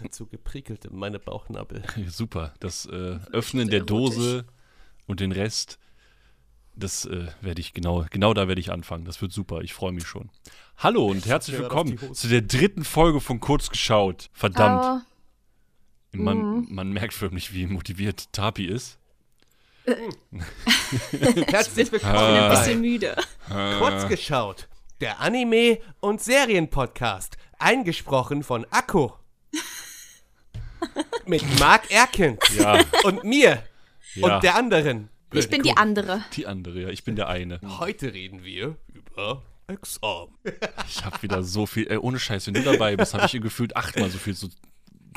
[0.00, 1.82] Es hat so geprickelt in meine Bauchnabel.
[2.08, 2.54] Super.
[2.58, 4.46] Das äh, Öffnen der Dose
[5.06, 5.78] und den Rest,
[6.74, 9.04] das äh, werde ich genau, genau da werde ich anfangen.
[9.04, 9.60] Das wird super.
[9.60, 10.30] Ich freue mich schon.
[10.78, 14.30] Hallo und herzlich willkommen zu der dritten Folge von Kurz geschaut.
[14.32, 14.82] Verdammt.
[14.84, 15.02] Aber,
[16.12, 16.66] Man, Mhm.
[16.70, 18.98] man merkt förmlich, wie motiviert Tapi ist.
[21.10, 23.16] Herzlich ich bin willkommen ein bisschen müde.
[23.78, 24.66] Kurz geschaut,
[25.02, 29.19] der Anime- und Serienpodcast, eingesprochen von Akko.
[31.26, 33.62] Mit Marc Erkens Ja, und mir
[34.14, 34.36] ja.
[34.36, 35.08] und der anderen.
[35.32, 36.24] Ich bin die andere.
[36.34, 36.88] die andere, ja.
[36.88, 37.60] Ich bin der eine.
[37.78, 40.36] Heute reden wir über X-Arm.
[40.88, 43.76] Ich habe wieder so viel, ey, ohne Scheiß, wenn du dabei bist, habe ich gefühlt
[43.76, 44.48] achtmal so viel zu,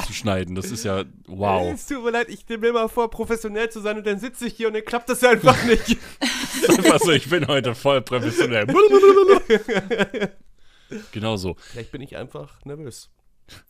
[0.05, 0.53] zu schneiden.
[0.55, 1.73] Das ist ja, wow.
[1.73, 4.45] Es tut mir leid, ich stelle mir immer vor, professionell zu sein und dann sitze
[4.45, 5.97] ich hier und dann klappt das einfach nicht.
[6.69, 8.65] Einfach so, ich bin heute voll professionell.
[11.11, 11.57] genau so.
[11.59, 13.09] Vielleicht bin ich einfach nervös.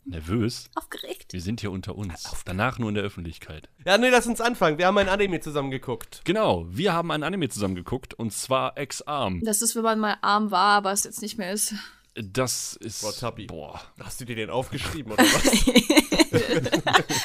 [0.04, 0.70] Nervös?
[0.74, 1.32] Aufgeregt.
[1.32, 2.22] Wir sind hier unter uns.
[2.44, 3.68] Danach nur in der Öffentlichkeit.
[3.84, 4.78] Ja, nee, lass uns anfangen.
[4.78, 6.22] Wir haben ein Anime zusammen geguckt.
[6.24, 9.40] Genau, wir haben ein Anime zusammen geguckt und zwar X-Arm.
[9.44, 11.74] Das ist, wenn man mal arm war, aber es jetzt nicht mehr ist.
[12.14, 13.02] Das ist.
[13.02, 13.46] Boah, Tabi.
[13.46, 13.80] Boah.
[14.00, 15.64] Hast du dir den aufgeschrieben oder was?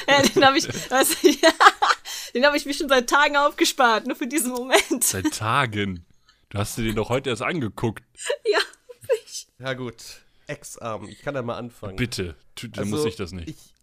[0.08, 1.36] Ja, den habe ich, weißt du,
[2.34, 5.02] den habe ich mir schon seit Tagen aufgespart, nur für diesen Moment.
[5.02, 6.04] Seit Tagen.
[6.50, 8.04] Du hast dir den doch heute erst angeguckt.
[8.50, 8.58] Ja,
[9.24, 9.48] ich.
[9.58, 9.96] ja, gut.
[10.50, 11.08] X-Arm.
[11.08, 11.96] Ich kann da mal anfangen.
[11.96, 12.36] Bitte.
[12.54, 13.48] Dann Also, muss ich das nicht.
[13.48, 13.74] Ich,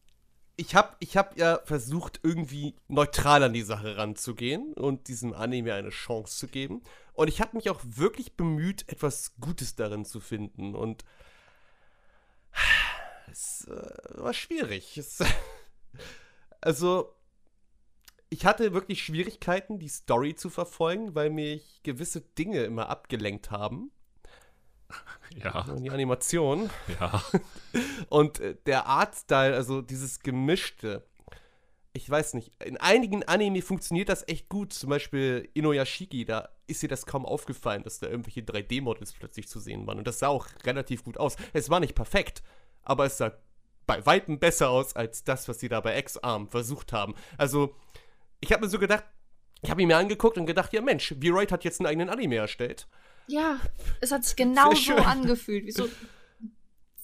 [0.57, 5.73] ich habe ich hab ja versucht, irgendwie neutral an die Sache ranzugehen und diesem Anime
[5.73, 6.81] eine Chance zu geben.
[7.13, 10.75] Und ich habe mich auch wirklich bemüht, etwas Gutes darin zu finden.
[10.75, 11.05] Und
[13.31, 14.97] es äh, war schwierig.
[14.97, 15.23] Es,
[16.61, 17.13] also,
[18.29, 23.91] ich hatte wirklich Schwierigkeiten, die Story zu verfolgen, weil mich gewisse Dinge immer abgelenkt haben.
[25.43, 26.69] ja, Und die Animation.
[26.99, 27.21] ja.
[28.09, 31.03] Und äh, der Artstyle, also dieses Gemischte,
[31.93, 34.71] ich weiß nicht, in einigen Anime funktioniert das echt gut.
[34.71, 39.59] Zum Beispiel Inuyashiki, da ist dir das kaum aufgefallen, dass da irgendwelche 3D-Models plötzlich zu
[39.59, 39.97] sehen waren.
[39.97, 41.35] Und das sah auch relativ gut aus.
[41.53, 42.43] Es war nicht perfekt,
[42.83, 43.31] aber es sah
[43.87, 47.15] bei Weitem besser aus als das, was sie da bei X-Arm versucht haben.
[47.37, 47.75] Also,
[48.41, 49.05] ich habe mir so gedacht,
[49.61, 52.35] ich habe ihn mir angeguckt und gedacht, ja Mensch, V-Royd hat jetzt einen eigenen Anime
[52.35, 52.87] erstellt.
[53.27, 53.59] Ja,
[54.01, 55.87] es hat sich genau so angefühlt, wie so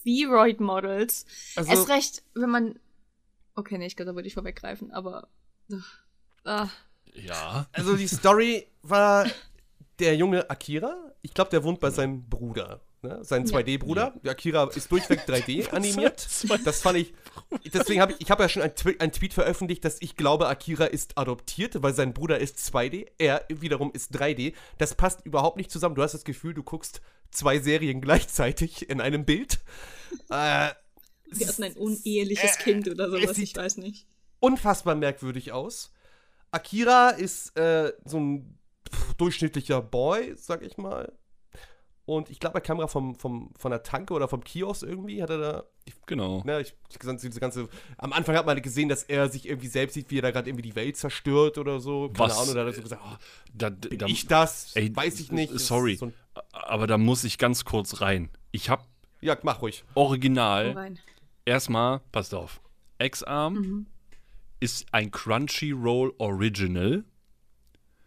[0.03, 1.25] V-Roid-Models.
[1.56, 2.79] Also, Erst recht, wenn man.
[3.56, 5.28] Okay, nee, ich glaube, da würde ich vorweggreifen, aber.
[6.44, 6.67] Ah,
[7.13, 7.67] Ja.
[7.72, 9.28] Also die Story war
[10.00, 11.13] der junge Akira.
[11.22, 12.81] Ich glaube, der wohnt bei seinem Bruder.
[13.03, 13.19] Ne?
[13.24, 13.58] Sein Ja.
[13.58, 14.14] 2D-Bruder.
[14.25, 16.28] Akira ist durchweg 3D animiert.
[16.66, 17.14] Das fand ich.
[17.74, 20.47] Deswegen habe ich, ich habe ja schon einen Twi- einen Tweet veröffentlicht, dass ich glaube,
[20.47, 23.08] Akira ist adoptiert, weil sein Bruder ist 2D.
[23.18, 24.53] Er wiederum ist 3D.
[24.78, 25.96] Das passt überhaupt nicht zusammen.
[25.96, 29.59] Du hast das Gefühl, du guckst zwei Serien gleichzeitig in einem Bild.
[30.30, 30.70] Äh,
[31.31, 34.08] sie hatten ein uneheliches Äh, Kind oder sowas, ich weiß nicht.
[34.40, 35.91] unfassbar merkwürdig aus.
[36.52, 38.59] Akira ist äh, so ein
[39.18, 41.12] durchschnittlicher Boy, sag ich mal.
[42.06, 45.24] Und ich glaube, er kam gerade vom, vom, von der Tanke oder vom Kiosk irgendwie,
[45.24, 45.64] hat er da.
[45.86, 46.41] Ich, Genau.
[46.44, 47.69] ne, ich, ich, diese ganze.
[47.97, 50.50] Am Anfang hat man gesehen, dass er sich irgendwie selbst sieht, wie er da gerade
[50.50, 52.08] irgendwie die Welt zerstört oder so.
[52.09, 53.16] Keine Was, Ahnung, da hat er so gesagt, oh,
[53.53, 54.75] Da, bin da, ich das?
[54.75, 55.52] ey, Weiß ich nicht.
[55.52, 55.96] äh, ist sorry.
[55.96, 56.12] So
[56.52, 58.30] aber da muss ich ganz kurz rein.
[58.52, 58.84] Ich habe
[59.22, 59.85] ja, mach ruhig.
[59.96, 61.00] Original rein.
[61.46, 62.59] erstmal, passt auf.
[63.00, 63.85] X-Arm Mhm.
[64.59, 67.06] ist ein Crunchyroll Original.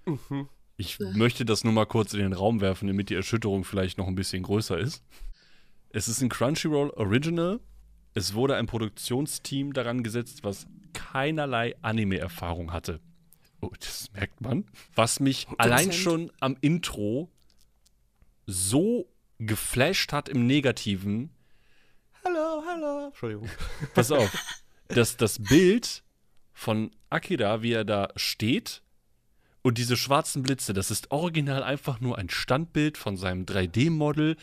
[0.05, 0.49] Mhm.
[0.77, 4.07] Ich möchte das nur mal kurz in den Raum werfen, damit die Erschütterung vielleicht noch
[4.07, 5.03] ein bisschen größer ist.
[5.91, 7.61] Es ist ein Crunchyroll Original.
[8.15, 13.01] Es wurde ein Produktionsteam daran gesetzt, was keinerlei Anime-Erfahrung hatte.
[13.61, 14.65] Oh, das merkt man.
[14.95, 17.31] Was mich allein schon am Intro
[18.47, 21.31] so geflasht hat im Negativen,
[22.27, 23.07] Hallo, hallo.
[23.07, 23.49] Entschuldigung.
[23.95, 24.33] Pass auf,
[24.89, 26.03] dass das Bild
[26.53, 28.83] von Akira, wie er da steht,
[29.67, 34.37] und diese schwarzen Blitze, das ist original einfach nur ein Standbild von seinem 3D-Model,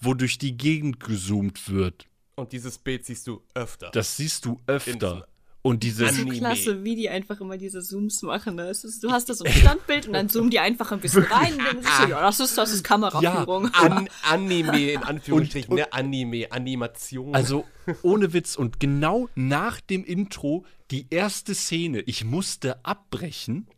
[0.00, 2.06] wo durch die Gegend gezoomt wird.
[2.34, 3.92] Und dieses Bild siehst du öfter.
[3.92, 5.28] Das siehst du öfter.
[5.62, 6.16] Und dieses.
[6.16, 6.38] So Anime.
[6.38, 8.56] klasse, wie die einfach immer diese Zooms machen.
[8.56, 8.68] Ne?
[8.68, 11.52] Ist, du hast da so ein Standbild und dann zoomen die einfach ein bisschen rein
[11.52, 13.72] und dann siehst du, ja, das ist, das ist Kameraführung.
[13.72, 15.92] An Anime in Anführungsstrichen, ne?
[15.92, 17.36] Anime, Animation.
[17.36, 17.64] Also
[18.02, 18.56] ohne Witz.
[18.56, 23.68] Und genau nach dem Intro, die erste Szene, ich musste abbrechen,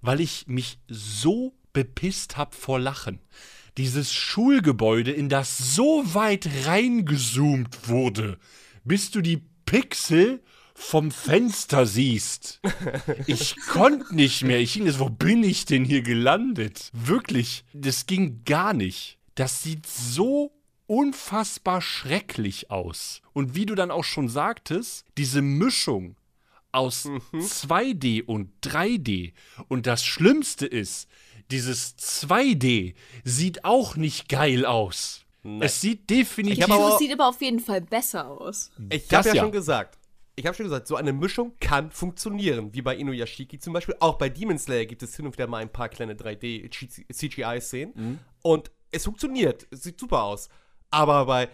[0.00, 3.20] weil ich mich so bepisst habe vor Lachen.
[3.76, 8.38] Dieses Schulgebäude, in das so weit reingezoomt wurde,
[8.84, 10.42] bis du die Pixel
[10.74, 12.60] vom Fenster siehst.
[13.26, 14.58] Ich konnte nicht mehr.
[14.58, 16.90] Ich hing jetzt, wo bin ich denn hier gelandet?
[16.92, 19.18] Wirklich, das ging gar nicht.
[19.34, 20.52] Das sieht so
[20.86, 23.22] unfassbar schrecklich aus.
[23.32, 26.16] Und wie du dann auch schon sagtest, diese Mischung
[26.72, 29.32] aus 2D und 3D.
[29.68, 31.08] Und das Schlimmste ist,
[31.50, 32.94] dieses 2D
[33.24, 35.24] sieht auch nicht geil aus.
[35.60, 36.58] Es sieht definitiv.
[36.58, 38.70] Ich hab aber- Dieses sieht aber auf jeden Fall besser aus.
[38.90, 39.42] Ich habe ja, ja.
[39.42, 39.98] schon gesagt,
[40.36, 43.96] ich habe schon gesagt, so eine Mischung kann funktionieren, wie bei Inuyashiki zum Beispiel.
[44.00, 47.92] Auch bei Demon Slayer gibt es hin und wieder mal ein paar kleine 3D-CGI-Szenen.
[47.94, 48.18] Mhm.
[48.42, 50.48] Und es funktioniert, es sieht super aus.
[50.90, 51.48] Aber bei,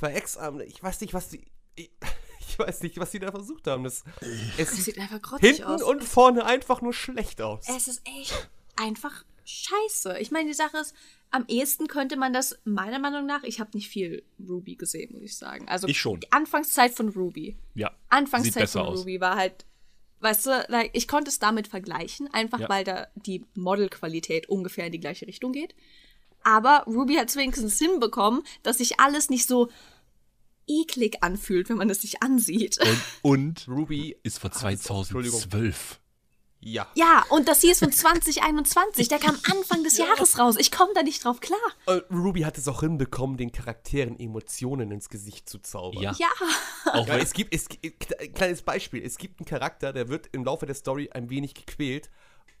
[0.00, 1.46] bei Ex-Arm, ich weiß nicht, was die.
[1.74, 1.90] Ich,
[2.58, 3.84] ich weiß nicht, was die da versucht haben.
[3.84, 5.82] Das, es Das sieht sieht einfach grottig hinten aus.
[5.82, 7.66] und vorne einfach nur schlecht aus.
[7.68, 10.18] Es ist echt einfach scheiße.
[10.18, 10.94] Ich meine, die Sache ist,
[11.30, 15.22] am ehesten könnte man das, meiner Meinung nach, ich habe nicht viel Ruby gesehen, muss
[15.22, 15.68] ich sagen.
[15.68, 16.20] Also Ich schon.
[16.20, 17.56] die Anfangszeit von Ruby.
[17.74, 19.00] ja, sieht Anfangszeit von aus.
[19.00, 19.64] Ruby war halt,
[20.20, 22.68] weißt du, like, ich konnte es damit vergleichen, einfach Ja.
[22.68, 25.74] weil da die Modelqualität ungefähr in die gleiche Richtung geht.
[26.44, 29.68] Aber Ruby hat es wenigstens hinbekommen, dass sich alles nicht so
[30.68, 32.78] eklig anfühlt, wenn man es sich ansieht.
[32.80, 35.40] Und, und Ruby ist von Ah, das- Entschuldigung.
[35.40, 36.00] 2012.
[36.60, 36.88] Ja.
[36.96, 39.06] Ja, und das hier ist von 2021.
[39.08, 40.56] Der kam Anfang des Jahres raus.
[40.58, 41.58] Ich komme da nicht drauf klar.
[41.86, 46.02] Äh, Ruby hat es auch hinbekommen, den Charakteren Emotionen ins Gesicht zu zaubern.
[46.02, 46.16] Ja.
[46.18, 46.26] Ja.
[46.92, 49.04] Auch Ja, es gibt, es, gibt- ein kleines Beispiel.
[49.04, 52.10] Es gibt einen Charakter, der wird im Laufe der Story ein wenig gequält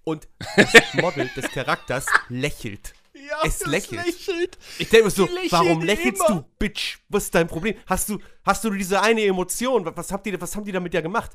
[0.04, 2.92] und das Model des Charakters lächelt.
[3.26, 4.04] Ja, es lächelt.
[4.04, 4.58] lächelt.
[4.78, 6.40] Ich denke mir so, warum lächelst immer.
[6.40, 6.98] du, Bitch?
[7.08, 7.76] Was ist dein Problem?
[7.86, 9.84] Hast du, hast du diese eine Emotion?
[9.96, 11.32] Was, habt ihr, was haben die damit ja gemacht?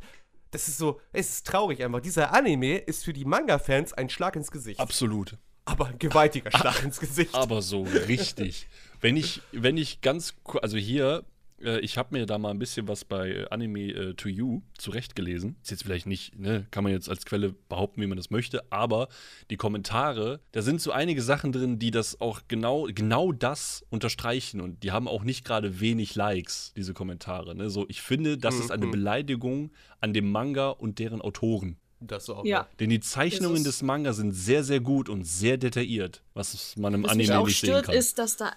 [0.51, 1.99] Das ist so, es ist traurig einfach.
[1.99, 4.79] Dieser Anime ist für die Manga-Fans ein Schlag ins Gesicht.
[4.79, 5.37] Absolut.
[5.65, 7.33] Aber ein gewaltiger Schlag ins Gesicht.
[7.33, 8.67] Aber so richtig.
[9.01, 11.23] wenn ich, wenn ich ganz, also hier,
[11.63, 14.61] äh, ich habe mir da mal ein bisschen was bei äh, Anime äh, to You
[14.77, 15.55] zurechtgelesen.
[15.61, 18.63] Ist jetzt vielleicht nicht, ne, kann man jetzt als Quelle behaupten, wie man das möchte,
[18.71, 19.07] aber
[19.49, 24.61] die Kommentare, da sind so einige Sachen drin, die das auch genau, genau das unterstreichen
[24.61, 27.55] und die haben auch nicht gerade wenig Likes, diese Kommentare.
[27.55, 27.69] Ne?
[27.69, 31.77] So, ich finde, das ist eine Beleidigung an dem Manga und deren Autoren.
[32.07, 32.45] Das auch.
[32.45, 32.67] Ja.
[32.79, 37.03] Denn die Zeichnungen des Manga sind sehr, sehr gut und sehr detailliert, was man im
[37.03, 37.95] Was mich Anime auch nicht sehen stört, kann.
[37.95, 38.51] ist, dass da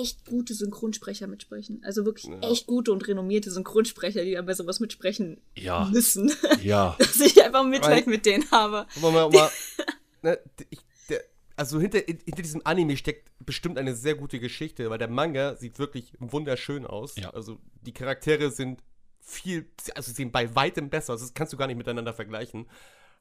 [0.00, 1.82] echt gute Synchronsprecher mitsprechen.
[1.84, 5.88] Also wirklich echt gute und renommierte Synchronsprecher, die dann bei sowas mitsprechen Ja.
[5.92, 6.32] müssen.
[6.62, 8.86] ja, dass ich einfach Mitleid mit denen habe.
[9.00, 9.50] Mal, mal,
[10.22, 10.38] ne,
[10.70, 11.22] ich, der,
[11.56, 15.78] also hinter, hinter diesem Anime steckt bestimmt eine sehr gute Geschichte, weil der Manga sieht
[15.78, 17.16] wirklich wunderschön aus.
[17.16, 17.30] Ja.
[17.30, 18.82] Also die Charaktere sind
[19.20, 21.20] viel, also sie sehen bei weitem besser aus.
[21.20, 22.66] Das kannst du gar nicht miteinander vergleichen.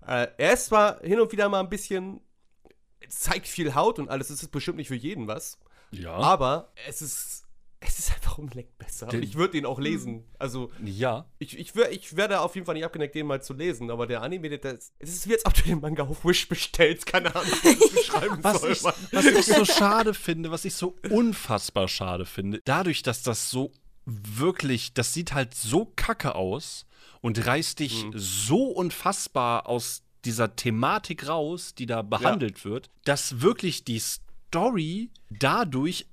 [0.06, 2.22] Äh, er ist zwar hin und wieder mal ein bisschen,
[3.08, 5.60] zeigt viel Haut und alles, es ist bestimmt nicht für jeden was,
[5.92, 7.44] ja, aber es ist,
[7.80, 9.08] es ist einfach um Längen besser.
[9.08, 10.24] Den- ich würde ihn auch lesen.
[10.38, 11.26] Also ja.
[11.40, 14.22] ich, ich, ich werde auf jeden Fall nicht abgeneigt, den mal zu lesen, aber der
[14.22, 17.36] Anime, der, das, es ist wie als ob du den Manga auf Wish bestellst, keine
[17.36, 18.72] Ahnung, wie ich beschreiben Was soll.
[18.72, 23.50] ich, was ich so schade finde, was ich so unfassbar schade finde, dadurch, dass das
[23.50, 23.72] so
[24.06, 26.86] wirklich, das sieht halt so kacke aus
[27.22, 33.84] und reißt dich so unfassbar aus dieser Thematik raus, die da behandelt wird, dass wirklich
[33.86, 34.02] die
[34.52, 36.08] Story dadurch,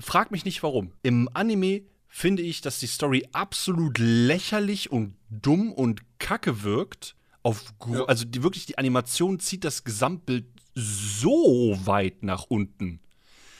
[0.00, 5.70] frag mich nicht warum, im Anime finde ich, dass die Story absolut lächerlich und dumm
[5.70, 7.16] und kacke wirkt.
[7.42, 8.04] Auf, Ja.
[8.06, 13.00] Also die, wirklich die Animation zieht das Gesamtbild so weit nach unten,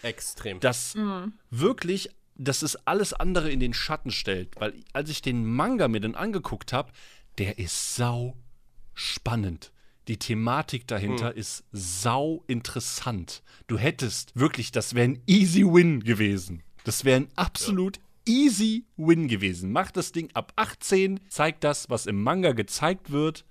[0.00, 0.60] Extrem.
[0.60, 0.96] dass
[1.50, 4.58] wirklich, dass es alles andere in den Schatten stellt.
[4.58, 6.90] Weil als ich den Manga mir dann angeguckt habe,
[7.36, 8.34] der ist sau
[8.94, 9.71] spannend.
[10.08, 13.42] Die Thematik dahinter ist sau interessant.
[13.68, 16.62] Du hättest wirklich, das wäre ein easy win gewesen.
[16.84, 19.70] Das wäre ein absolut easy win gewesen.
[19.70, 23.44] Mach das Ding ab 18, zeig das, was im Manga gezeigt wird.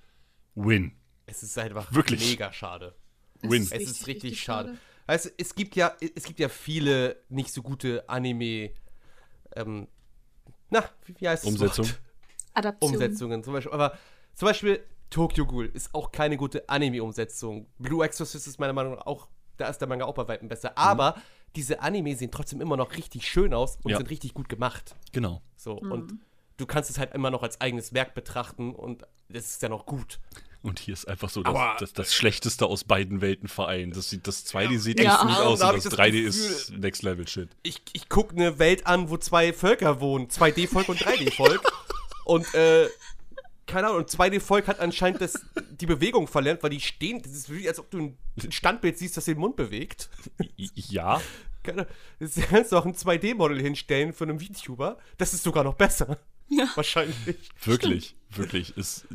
[0.55, 0.93] Win.
[1.25, 2.29] es ist einfach Wirklich.
[2.31, 2.96] mega schade.
[3.41, 3.63] Win.
[3.63, 4.70] Es Richtig, ist richtig, richtig schade.
[4.70, 4.79] schade.
[5.08, 8.72] Also, es gibt ja, es gibt ja viele nicht so gute Anime,
[9.55, 9.88] ähm,
[10.70, 11.89] na, wie, heißt das Umsetzung.
[12.53, 12.93] Adaption.
[12.93, 13.43] Umsetzungen.
[13.43, 13.98] Zum Beispiel, aber
[14.34, 17.68] zum Beispiel Tokyo Ghoul ist auch keine gute Anime-Umsetzung.
[17.77, 19.27] Blue Exorcist ist meiner Meinung nach auch,
[19.58, 20.75] da ist der Manga auch bei weitem besser.
[20.77, 21.15] Aber
[21.56, 23.98] diese Anime sehen trotzdem immer noch richtig schön aus und Ja.
[23.98, 24.96] sind richtig gut gemacht.
[25.12, 25.41] Genau.
[25.58, 26.20] So, und
[26.58, 29.86] du kannst es halt immer noch als eigenes Werk betrachten und das ist ja noch
[29.86, 30.20] gut.
[30.63, 33.98] Und hier ist einfach so das, das, das Schlechteste aus beiden Welten vereint.
[33.98, 35.22] Das, sieht, das 2D sieht echt Ja.
[35.24, 37.50] gut aus und das das 3D Gefühl- ist Next Level Shit.
[37.63, 40.27] Ich, ich gucke eine Welt an, wo zwei Völker wohnen.
[40.30, 41.62] 2D-Volk und 3D-Volk.
[42.25, 42.88] und, äh,
[43.72, 45.34] keine Ahnung, und 2D-Volk hat anscheinend das,
[45.72, 48.18] die Bewegung verlernt, weil die stehen, das ist wie, als ob du ein
[48.51, 50.10] Standbild siehst, das den Mund bewegt.
[50.58, 51.22] Ja,
[51.63, 51.86] Keine-
[52.20, 54.98] Das kannst du auch ein 2D-Model hinstellen von einem VTuber.
[55.18, 56.18] Das ist sogar noch besser.
[56.50, 56.68] Ja.
[56.75, 57.16] Wahrscheinlich.
[57.63, 58.75] wirklich, wirklich.
[58.75, 59.08] Ist,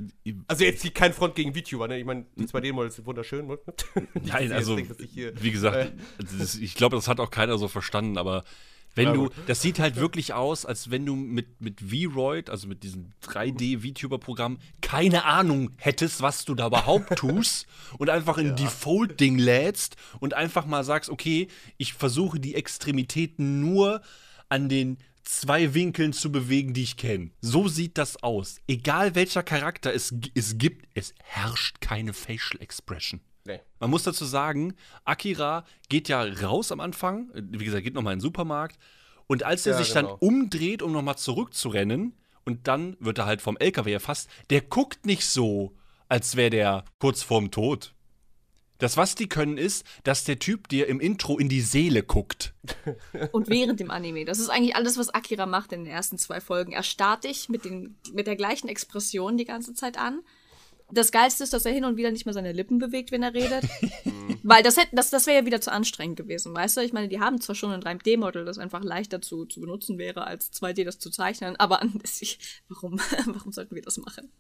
[0.49, 1.99] Also jetzt hier kein Front gegen VTuber, ne?
[1.99, 3.47] Ich meine, die 2D-Models sind wunderschön.
[3.47, 3.59] ne?
[4.15, 5.91] Nicht, Nein, also, hier- wie gesagt, äh,
[6.39, 8.45] das, ich glaube, das hat auch keiner so verstanden, aber
[8.97, 12.67] Wenn Ja, du, das sieht halt wirklich aus, als wenn du mit, mit V-Roid, also
[12.67, 17.67] mit diesem 3D-VTuber-Programm, keine Ahnung hättest, was du da überhaupt tust
[17.99, 24.01] und einfach in Default-Ding lädst und einfach mal sagst, okay, ich versuche die Extremitäten nur
[24.49, 27.31] an den zwei Winkeln zu bewegen, die ich kenne.
[27.43, 28.57] So sieht das aus.
[28.67, 33.21] Egal welcher Charakter es, es gibt, es herrscht keine Facial Expression.
[33.47, 33.61] Nee.
[33.79, 34.75] Man muss dazu sagen,
[35.05, 38.79] Akira geht ja raus am Anfang, wie gesagt, geht nochmal in den Supermarkt.
[39.29, 40.09] Und als er Ja, sich genau.
[40.11, 45.05] dann umdreht, um nochmal zurückzurennen, und dann wird er halt vom LKW erfasst, der guckt
[45.05, 45.75] nicht so,
[46.09, 47.93] als wäre der kurz vorm Tod.
[48.79, 52.55] Das, was die können, ist, dass der Typ dir im Intro in die Seele guckt.
[53.33, 54.25] Und während dem Anime.
[54.27, 56.73] Das ist eigentlich alles, was Akira macht in den ersten zwei Folgen.
[56.73, 60.21] Er starrt dich mit, den, mit der gleichen Expression die ganze Zeit an.
[60.91, 63.35] Das Geilste ist, dass er hin und wieder nicht mehr seine Lippen bewegt, wenn er
[63.35, 63.65] redet.
[64.43, 66.81] Weil das, hätte- das, das wäre ja wieder zu anstrengend gewesen, weißt du?
[66.83, 70.27] Ich meine, die haben zwar schon ein 3D-Model, das einfach leichter zu, zu benutzen wäre,
[70.27, 71.81] als 2D das zu zeichnen, aber
[72.69, 74.31] warum, warum sollten wir das machen?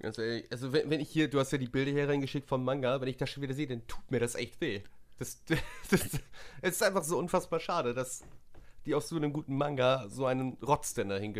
[0.00, 2.64] Ganz ehrlich, also wenn, wenn ich hier, du hast ja die Bilder hier reingeschickt vom
[2.64, 4.82] Manga, wenn ich das schon wieder sehe, dann tut mir das echt weh.
[5.20, 5.40] Das,
[5.90, 6.00] das,
[6.60, 8.24] es ist einfach so unfassbar schade, dass
[8.84, 11.32] die aus so einem guten Manga so einen Rotz denn dahin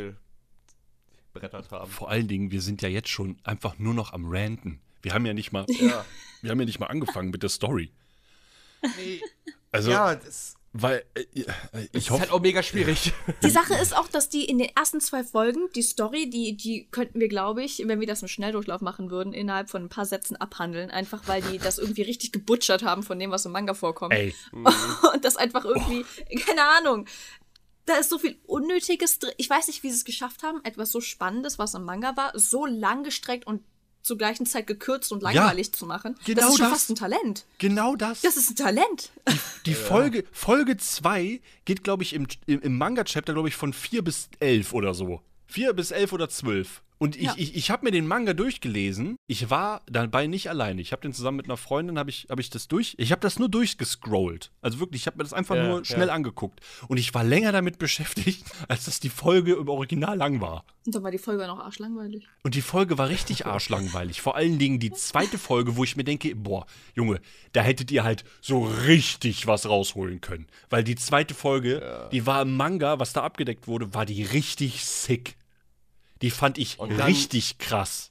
[1.33, 1.91] gebrettert haben.
[1.91, 4.81] Vor allen Dingen, wir sind ja jetzt schon einfach nur noch am Ranten.
[5.03, 6.05] Wir haben ja nicht mal, Ja,
[6.43, 7.91] wir haben ja nicht mal angefangen mit der Story.
[9.71, 13.13] Also, ja das, weil äh, äh, das ich ist hoffe, halt auch mega schwierig.
[13.43, 16.89] Die Sache ist auch, dass die in den ersten zwei Folgen, die Story, die, die
[16.91, 20.07] könnten wir, glaube ich, wenn wir das im Schnelldurchlauf machen würden, innerhalb von ein paar
[20.07, 20.91] Sätzen abhandeln.
[20.91, 24.15] Einfach weil die das irgendwie richtig gebutschert haben von dem, was im Manga vorkommt.
[24.15, 26.05] ey, Und das einfach irgendwie,
[26.47, 27.07] keine Ahnung.
[27.87, 29.33] Da ist so viel Unnötiges drin.
[29.39, 32.39] Ich weiß nicht, wie sie es geschafft haben, etwas so Spannendes, was im Manga war,
[32.39, 33.63] so lang gestreckt und
[34.03, 36.17] zur gleichen Zeit gekürzt und langweilig zu machen.
[36.25, 36.73] genau das ist schon das.
[36.73, 37.47] fast ein Talent.
[37.59, 38.21] genau das.
[38.21, 39.11] Das ist ein Talent.
[39.65, 44.03] Die Folge, Folge 2 geht, glaube ich, im, im, im Manga-Chapter, glaube ich, von 4
[44.03, 45.23] bis 11 oder so.
[45.47, 46.83] 4 bis 11 oder 12.
[46.99, 47.35] Und ich, Ja.
[47.37, 49.17] ich, ich habe mir den Manga durchgelesen.
[49.27, 50.81] Ich war dabei nicht alleine.
[50.81, 52.95] Ich habe den zusammen mit einer Freundin, habe ich, hab ich das durch.
[52.97, 54.53] Ich habe das nur durchgescrollt.
[54.61, 55.85] Also wirklich, ich habe mir das einfach Ja, nur ja.
[55.85, 56.61] schnell angeguckt.
[56.87, 60.65] Und ich war länger damit beschäftigt, als dass die Folge im Original lang war.
[60.87, 62.29] Und dann war die Folge noch arschlangweilig.
[62.45, 64.21] Und die Folge war richtig arschlangweilig.
[64.21, 67.21] Vor allen Dingen die zweite Folge, wo ich mir denke, boah, Junge,
[67.53, 70.47] da hättet ihr halt so richtig was rausholen können.
[70.71, 74.85] Weil die zweite Folge, die war im Manga, was da abgedeckt wurde, war die richtig
[74.85, 75.37] sick.
[76.23, 78.11] Die fand ich dann- richtig krass.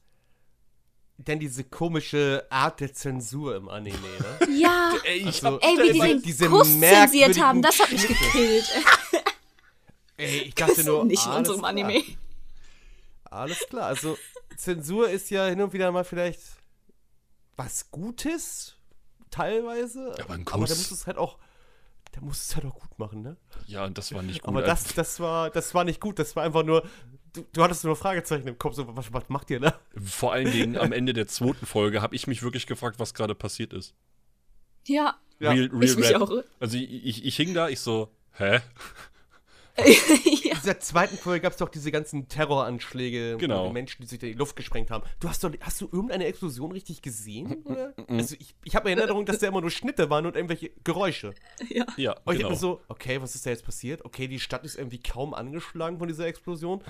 [1.17, 4.47] Denn diese komische Art der Zensur im Anime, ne?
[4.59, 4.93] Ja.
[5.03, 8.07] Ey, ich Also, Ey, wie die diese- den diese Kuss zensiert haben, das hat mich
[8.07, 8.65] gekillt.
[10.17, 11.69] Ey, ich dachte nur, nicht in alles unserem klar.
[11.69, 12.03] Anime.
[13.25, 14.17] Alles klar, also
[14.57, 16.41] Zensur ist ja hin und wieder mal vielleicht
[17.55, 18.75] was Gutes,
[19.29, 20.13] teilweise.
[20.23, 21.37] Aber ein Aber da Kuss- muss es halt auch,
[22.11, 23.37] da muss es halt auch gut machen, ne?
[23.67, 24.49] ja, und das war nicht gut.
[24.49, 26.19] Aber das, das war, das war nicht gut.
[26.19, 26.87] Das war einfach nur,
[27.33, 28.75] du, du hattest nur Fragezeichen im Kopf.
[28.75, 29.79] So, was, was macht ihr da?
[30.03, 33.35] Vor allen Dingen am Ende der zweiten Folge habe ich mich wirklich gefragt, was gerade
[33.35, 33.93] passiert ist.
[34.85, 35.19] Ja.
[35.39, 36.31] Ja, real, real ich mich auch.
[36.59, 38.59] Also ich, ich, ich hing da, ich so, hä?
[39.77, 39.83] ja.
[39.85, 43.67] In dieser zweiten Folge gab es doch diese ganzen Terroranschläge, Genau.
[43.67, 45.03] die Menschen, die sich da in die Luft gesprengt haben.
[45.19, 47.63] Du hast doch, hast du irgendeine Explosion richtig gesehen?
[47.65, 47.93] Oder?
[48.07, 51.33] Also ich, ich habe in Erinnerung, dass da immer nur Schnitte waren und irgendwelche Geräusche.
[51.69, 51.85] ja.
[51.97, 52.49] Ja, Und ich genau.
[52.49, 54.03] hab mir so, okay, was ist da jetzt passiert?
[54.05, 56.83] Okay, die Stadt ist irgendwie kaum angeschlagen von dieser Explosion.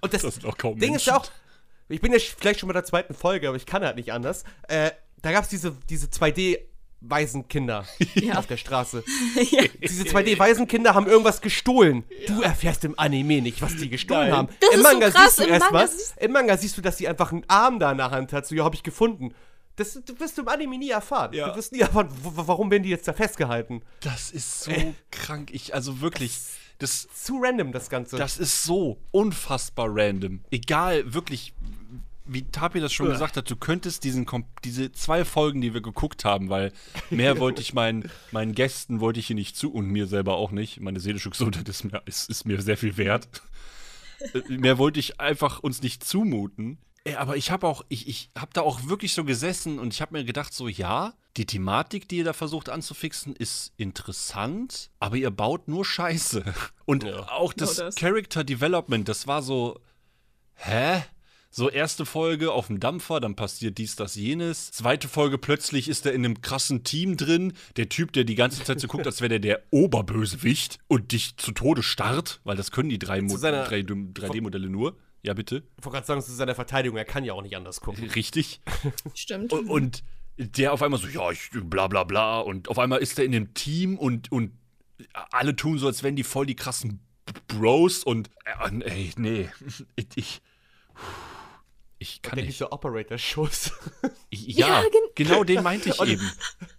[0.00, 1.12] Und das, Das Ding ist ja Menschen.
[1.12, 1.30] auch,
[1.88, 4.44] ich bin ja vielleicht schon bei der zweiten Folge, aber ich kann halt nicht anders.
[4.68, 6.08] Äh, da gab es diese, diese
[7.02, 8.38] 2D-Waisenkinder Ja.
[8.38, 9.04] auf der Straße.
[9.50, 9.64] ja.
[9.82, 12.04] Diese 2D-Waisenkinder haben irgendwas gestohlen.
[12.26, 14.36] Du erfährst im Anime nicht, was die gestohlen Nein.
[14.36, 14.48] haben.
[14.60, 16.56] Das Im ist so Manga krass, siehst du im erst Manga mal, siehst- im Manga
[16.56, 18.46] siehst du, dass sie einfach einen Arm da in der Hand hat.
[18.46, 19.34] So, ja, hab ich gefunden.
[19.76, 21.32] Das, du wirst du im Anime nie erfahren.
[21.32, 21.48] Ja.
[21.50, 23.82] Du wirst nie erfahren, warum werden die jetzt da festgehalten.
[24.00, 24.72] Das ist so
[25.10, 25.50] krank.
[25.52, 26.38] Ich, also wirklich,
[26.78, 28.16] das, Zu random, das Ganze.
[28.16, 30.40] das ist so unfassbar random.
[30.50, 31.54] Egal, wirklich,
[32.32, 33.12] wie Tapi das schon Uah.
[33.12, 34.26] gesagt hat, du könntest diesen,
[34.64, 36.72] diese zwei Folgen, die wir geguckt haben, weil
[37.10, 40.50] mehr wollte ich meinen, meinen Gästen wollte ich hier nicht zu und mir selber auch
[40.50, 40.80] nicht.
[40.80, 43.28] Meine seelische Gesundheit ist mir, ist, ist mir sehr viel wert.
[44.34, 46.76] Äh, mehr wollte ich einfach uns nicht zumuten.
[47.04, 50.02] Ey, aber ich habe auch, ich, ich habe da auch wirklich so gesessen und ich
[50.02, 55.16] habe mir gedacht, so ja, die Thematik, die ihr da versucht anzufixen, ist interessant, aber
[55.16, 56.44] ihr baut nur Scheiße.
[56.84, 57.94] Und auch das, Genau das.
[57.94, 59.80] Character Development, das war so,
[60.56, 61.02] hä?
[61.52, 64.70] So erste Folge auf dem Dampfer, dann passiert dies, das, jenes.
[64.70, 67.54] Zweite Folge plötzlich ist er in einem krassen Team drin.
[67.76, 71.36] Der Typ, der die ganze Zeit so guckt, als wäre der der Oberbösewicht und dich
[71.38, 74.96] zu Tode starrt, weil das können die drei Mo- seiner- 3D-Modelle nur.
[75.22, 75.64] Ja, bitte.
[75.76, 78.08] Ich wollte gerade sagen, zu seiner Verteidigung, er kann ja auch nicht anders gucken.
[78.10, 78.60] Richtig.
[79.14, 79.52] Stimmt.
[79.52, 80.02] Und, und
[80.38, 82.38] der auf einmal so, ja, ich bla bla bla.
[82.40, 84.52] Und auf einmal ist er in dem Team und, und
[85.32, 87.00] alle tun so, als wären die voll die krassen
[87.48, 89.48] Bros und äh, ey, nee,
[89.96, 90.40] ich, ich,
[92.00, 92.54] ich kann Der nicht.
[92.56, 93.70] diese Operator-Schuss.
[94.32, 94.90] Ja, Ja, gen-
[95.26, 96.28] genau den meinte ich eben.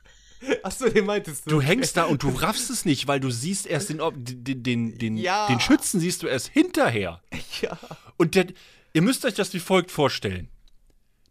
[0.64, 1.52] Achso, den meintest du.
[1.52, 4.98] Du hängst da und du raffst es nicht, weil du siehst erst den, den, den,
[4.98, 5.48] den, Ja.
[5.48, 7.22] den Schützen siehst du erst hinterher.
[7.62, 7.78] Ja.
[8.18, 8.48] Und der,
[8.94, 10.50] ihr müsst euch das wie folgt vorstellen.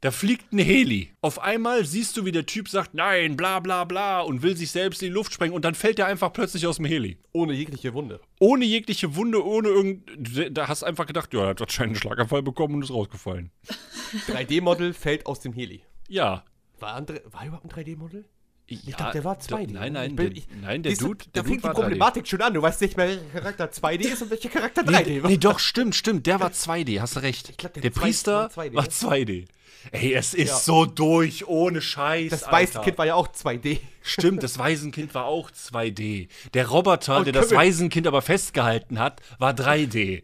[0.02, 1.10] Da fliegt ein Heli.
[1.20, 4.70] Auf einmal siehst du, wie der Typ sagt, nein, bla bla bla und will sich
[4.70, 7.18] selbst in die Luft sprengen und dann fällt er einfach plötzlich aus dem Heli.
[7.32, 8.18] Ohne jegliche Wunde.
[8.38, 10.56] Ohne jegliche Wunde, ohne irgend.
[10.56, 13.50] Da hast du einfach gedacht, ja, er hat wahrscheinlich einen Schlaganfall bekommen und ist rausgefallen.
[14.28, 15.82] 3D-Model fällt aus dem Heli.
[16.08, 16.44] Ja.
[16.78, 18.24] War, dr- war überhaupt ein 3D-Model?
[18.66, 19.72] Ich Ich dachte, der war 2D.
[19.72, 21.24] Nein, nein, bin- ich- nein, der Dude.
[21.32, 21.80] Da fängt die war 3D.
[21.82, 22.54] Problematik schon an.
[22.54, 25.30] Du weißt nicht mehr, welcher Charakter 2D ist und welcher Charakter 3D Nee, war.
[25.30, 26.26] nee, doch, stimmt, stimmt.
[26.26, 27.50] Der war 2D, hast du recht.
[27.50, 28.74] Ich glaub, der der Priester war 2D.
[28.76, 29.46] war 2D.
[29.92, 30.56] Ey, es ist Ja.
[30.56, 32.30] so durch, ohne Scheiß.
[32.30, 32.56] Das Alter.
[32.56, 33.80] Waisenkind war ja auch 2D.
[34.02, 36.28] Stimmt, das Waisenkind war auch 2D.
[36.54, 40.22] Der Roboter, Und der das Waisenkind aber festgehalten hat, war 3D.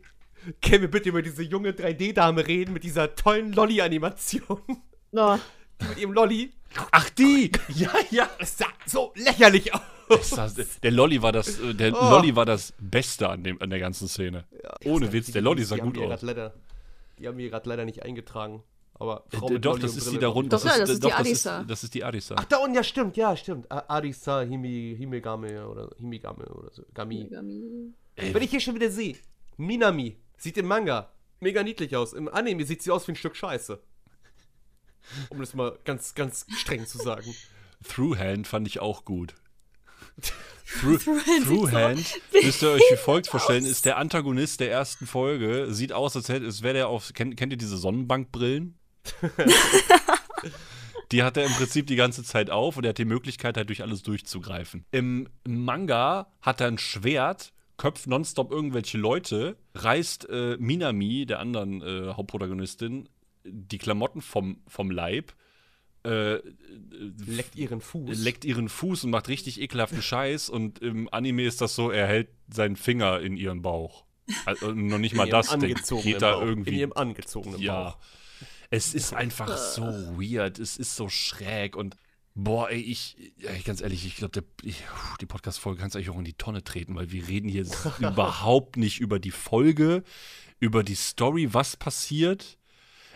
[0.62, 4.60] Können wir bitte über diese junge 3D-Dame reden mit dieser tollen Lolli-Animation?
[5.12, 5.38] Oh,
[5.82, 6.52] Die mit ihrem Lolli.
[6.92, 7.50] Ach, die!
[7.74, 8.28] Ja, ja.
[8.38, 10.30] Es sah so lächerlich aus.
[10.30, 12.10] Das, der Lolli war das, äh, der Oh.
[12.10, 14.44] Lolli war das Beste an, dem, an der ganzen Szene.
[14.84, 16.20] Ohne Witz, der Lolli sah gut aus.
[17.18, 18.62] die haben mir gerade leider nicht eingetragen.
[18.98, 20.56] Aber Äh, Frau mit doch, das ist die da runter.
[20.56, 21.60] Doch, ja, das ist die das Arisa.
[21.60, 22.34] Ist, das ist die Arisa.
[22.38, 23.70] Ach, da unten, ja, stimmt, ja, stimmt.
[23.70, 26.82] Arisa Himi, Himegame oder Himigame oder so.
[26.94, 27.28] Gami.
[28.16, 29.16] Ey, Wenn ich hier schon wieder sehe,
[29.58, 31.10] Minami sieht im Manga
[31.40, 32.14] mega niedlich aus.
[32.14, 33.78] Im Anime sieht sie aus wie ein Stück Scheiße.
[35.28, 37.34] Um das mal ganz, ganz streng zu sagen.
[37.86, 39.34] Throughhand fand ich auch gut.
[40.80, 40.98] Through,
[41.44, 45.72] Throughhand müsst ihr euch wie folgt vorstellen, ist der Antagonist der ersten Folge.
[45.72, 47.12] Sieht aus, als hätte, es wäre der auf.
[47.12, 48.76] Kennt, kennt ihr diese Sonnenbankbrillen?
[51.12, 53.68] die hat er im Prinzip die ganze Zeit auf und er hat die Möglichkeit, halt
[53.68, 54.84] durch alles durchzugreifen.
[54.90, 61.82] Im Manga hat er ein Schwert, köpft nonstop irgendwelche Leute, reißt äh, Minami, der anderen
[61.82, 63.08] äh, Hauptprotagonistin,
[63.44, 65.32] die Klamotten vom, vom Leib,
[66.04, 66.38] äh,
[67.26, 68.22] Leckt ihren Fuß.
[68.22, 72.06] leckt ihren Fuß und macht richtig ekelhaften Scheiß und im Anime ist das so, er
[72.06, 74.04] hält seinen Finger in ihren Bauch.
[74.44, 76.42] Also noch nicht mal das, der angezogenen geht da Bauch.
[76.42, 76.78] In irgendwie.
[76.80, 77.90] ihrem angezogenen Ja.
[77.90, 77.98] Bauch.
[78.70, 79.84] Es ist einfach so
[80.18, 81.96] weird, es ist so schräg und
[82.36, 84.44] boah, ey, ich, ey, ganz ehrlich, ich glaube,
[85.20, 87.66] die Podcast-Folge kannst du eigentlich auch in die Tonne treten, weil wir reden hier
[87.98, 90.04] überhaupt nicht über die Folge,
[90.60, 92.58] über die Story, was passiert.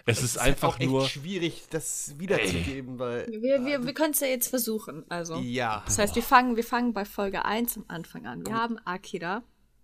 [0.06, 1.06] Es, ist, halt einfach auch echt nur.
[1.06, 3.26] schwierig, das wiederzugeben, weil.
[3.28, 5.04] Wir, wir, wir können es ja jetzt versuchen.
[5.10, 5.36] Also.
[5.36, 5.82] Ja.
[5.84, 8.44] Das heißt, wir fangen, wir fangen bei Folge 1 am Anfang an.
[8.44, 9.42] Wir haben Akira.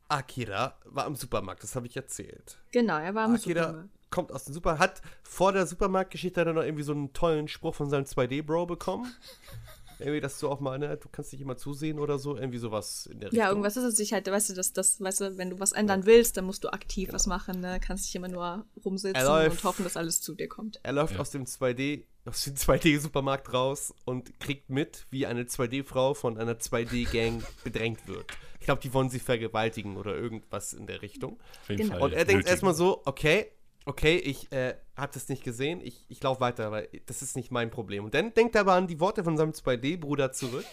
[0.09, 2.59] Akira war im Supermarkt, das habe ich erzählt.
[2.72, 3.90] Genau, er war im Akira Supermarkt.
[4.11, 7.75] Kommt aus dem Supermarkt, hat vor der Supermarktgeschichte dann noch irgendwie so einen tollen Spruch
[7.75, 9.12] von seinem 2D-Bro bekommen.
[9.99, 13.07] irgendwie, dass du auch mal, ne, du kannst nicht immer zusehen oder so, irgendwie sowas
[13.07, 13.42] in der Richtung.
[13.45, 15.73] Ja, irgendwas ist es sich halt, weißt du, das, das, weißt du, wenn du was
[15.73, 17.81] ändern willst, dann musst du aktiv was machen, ne?
[17.81, 20.81] Kannst nicht immer nur rumsitzen läuft- und hoffen, dass alles zu dir kommt.
[20.83, 26.14] Er läuft aus dem 2D, aus dem 2D-Supermarkt raus und kriegt mit, wie eine 2D-Frau
[26.14, 28.27] von einer 2D-Gang bedrängt wird.
[28.61, 31.38] Ich glaube, die wollen sie vergewaltigen oder irgendwas in der Richtung.
[31.62, 31.92] Auf jeden Genau.
[31.99, 33.47] Fall Und er denkt erstmal so, okay,
[33.87, 37.51] okay, ich äh, habe das nicht gesehen, ich, ich laufe weiter, weil das ist nicht
[37.51, 38.05] mein Problem.
[38.05, 40.66] Und dann denkt er aber an die Worte von seinem 2D-Bruder zurück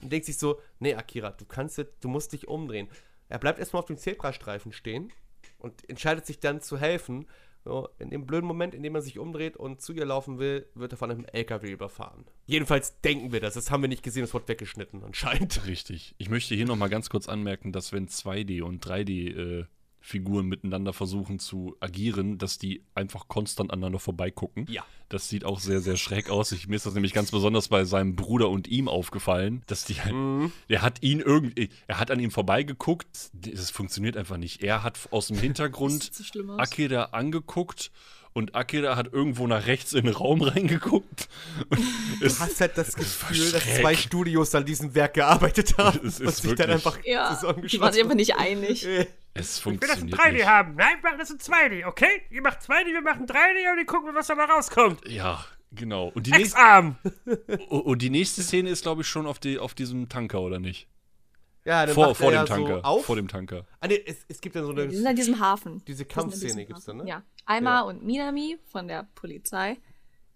[0.00, 2.88] und denkt sich so, nee, Akira, du kannst du musst dich umdrehen.
[3.28, 5.12] Er bleibt erstmal auf dem Zebrastreifen stehen
[5.58, 7.26] und entscheidet sich dann zu helfen.
[7.64, 10.66] So, in dem blöden Moment, in dem er sich umdreht und zu ihr laufen will,
[10.74, 12.24] wird er von einem LKW überfahren.
[12.46, 13.52] Jedenfalls denken wir das.
[13.54, 15.66] Das haben wir nicht gesehen, das wird weggeschnitten anscheinend.
[15.66, 16.14] Richtig.
[16.16, 19.66] Ich möchte hier nochmal ganz kurz anmerken, dass wenn 2D und 3D äh,
[20.00, 24.66] Figuren miteinander versuchen zu agieren, dass die einfach konstant aneinander vorbeigucken.
[24.70, 24.84] Ja.
[25.10, 26.52] Das sieht auch sehr, sehr schräg aus.
[26.52, 30.00] Ich, mir ist das nämlich ganz besonders bei seinem Bruder und ihm aufgefallen, dass die
[30.00, 30.52] halt, Mhm.
[30.68, 33.30] er hat ihn irgendwie, er hat an ihm vorbeigeguckt.
[33.34, 34.62] Das funktioniert einfach nicht.
[34.62, 36.10] Er hat aus dem Hintergrund.
[36.58, 37.90] Akira angeguckt
[38.32, 41.28] und Akira hat irgendwo nach rechts in den Raum reingeguckt.
[41.68, 41.80] Und
[42.20, 46.20] Du es, hast halt das Gefühl, dass zwei Studios an diesem Werk gearbeitet haben Es
[46.20, 48.86] und ist sich dann einfach Ja, die waren sich einfach nicht einig.
[49.32, 50.46] Es Ich will das in funktioniert 3D nicht.
[50.46, 50.74] haben.
[50.74, 52.22] Nein, wir machen das in 2D, okay?
[52.30, 55.06] Ihr macht 2D, wir machen 3D und dann gucken wir, was dabei rauskommt.
[55.08, 56.08] Ja, genau.
[56.08, 56.96] Und die, nächste,
[57.68, 60.88] und die nächste Szene ist, glaube ich, schon auf, die, auf diesem Tanker, oder nicht?
[61.64, 62.76] Ja, dann Vor, vor dem ja Tanker.
[62.76, 63.04] So auf.
[63.04, 63.66] Vor dem Tanker.
[63.80, 65.10] ah, nee, es, es gibt dann so Die sind eine.
[65.10, 65.82] an diesem Hafen.
[65.86, 66.98] Diese Kampfszene gibt's Hafen.
[66.98, 67.10] dann, ne?
[67.10, 67.22] Ja.
[67.44, 67.80] Alma Ja.
[67.82, 69.76] und Minami von der Polizei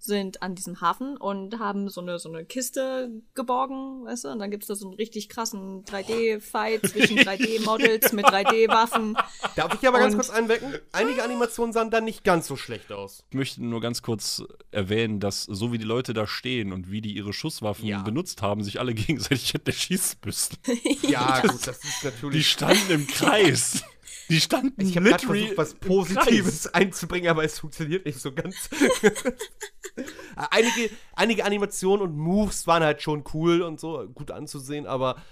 [0.04, 4.28] sind an diesem Hafen und haben so eine, so eine Kiste geborgen, weißt du?
[4.28, 9.16] Und dann gibt's da so einen richtig krassen 3D-Fight zwischen 3D-Models mit 3D-Waffen.
[9.56, 10.74] Darf ich aber ganz Und- kurz einwecken?
[10.92, 13.24] Einige Animationen sahen dann nicht ganz so schlecht aus.
[13.30, 17.00] Ich möchte nur ganz kurz erwähnen, dass so wie die Leute da stehen und wie
[17.00, 18.02] die ihre Schusswaffen Ja.
[18.02, 20.56] benutzt haben, sich alle gegenseitig hätten erschießen müssen.
[21.02, 22.50] Ja, gut, das ist Die natürlich.
[22.50, 23.82] standen im Kreis.
[24.28, 25.74] Die standen Ich habe versucht, was.
[25.74, 28.70] Positives einzubringen, aber es funktioniert nicht so ganz.
[30.50, 35.22] einige, einige Animationen und Moves waren halt schon cool und so, gut anzusehen, aber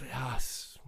[0.00, 0.78] äh, ja, es,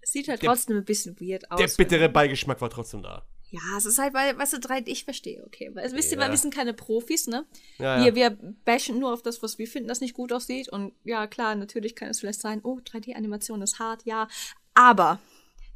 [0.00, 1.58] Es sieht halt Der- trotzdem ein bisschen weird aus.
[1.58, 3.26] der bittere Beigeschmack war trotzdem da.
[3.50, 5.70] Ja, es ist halt, weil, weißt du, 3D, ich verstehe, okay.
[5.74, 6.30] Weil, wisst ihr, Ja.
[6.30, 7.44] wir sind keine Profis, ne?
[7.78, 8.30] Ja, Wir, wir
[8.64, 10.70] bashen nur auf das, was wir finden, das nicht gut aussieht.
[10.70, 14.26] Und ja, klar, natürlich kann es vielleicht sein, oh, 3D-Animation ist hart, ja.
[14.72, 15.20] Aber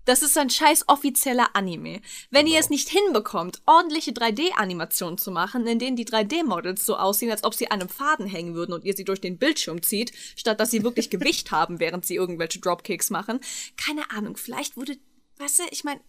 [0.07, 2.01] das ist ein scheiß offizieller Anime.
[2.31, 7.31] Wenn ihr es nicht hinbekommt, ordentliche 3D-Animationen zu machen, in denen die 3D-Models so aussehen,
[7.31, 10.13] als ob sie an einem Faden hängen würden und ihr sie durch den Bildschirm zieht,
[10.37, 13.41] statt dass sie wirklich Gewicht haben, während sie irgendwelche Dropkicks machen.
[13.77, 14.97] Keine Ahnung, vielleicht wurde,
[15.39, 16.01] weißt du, ich meine,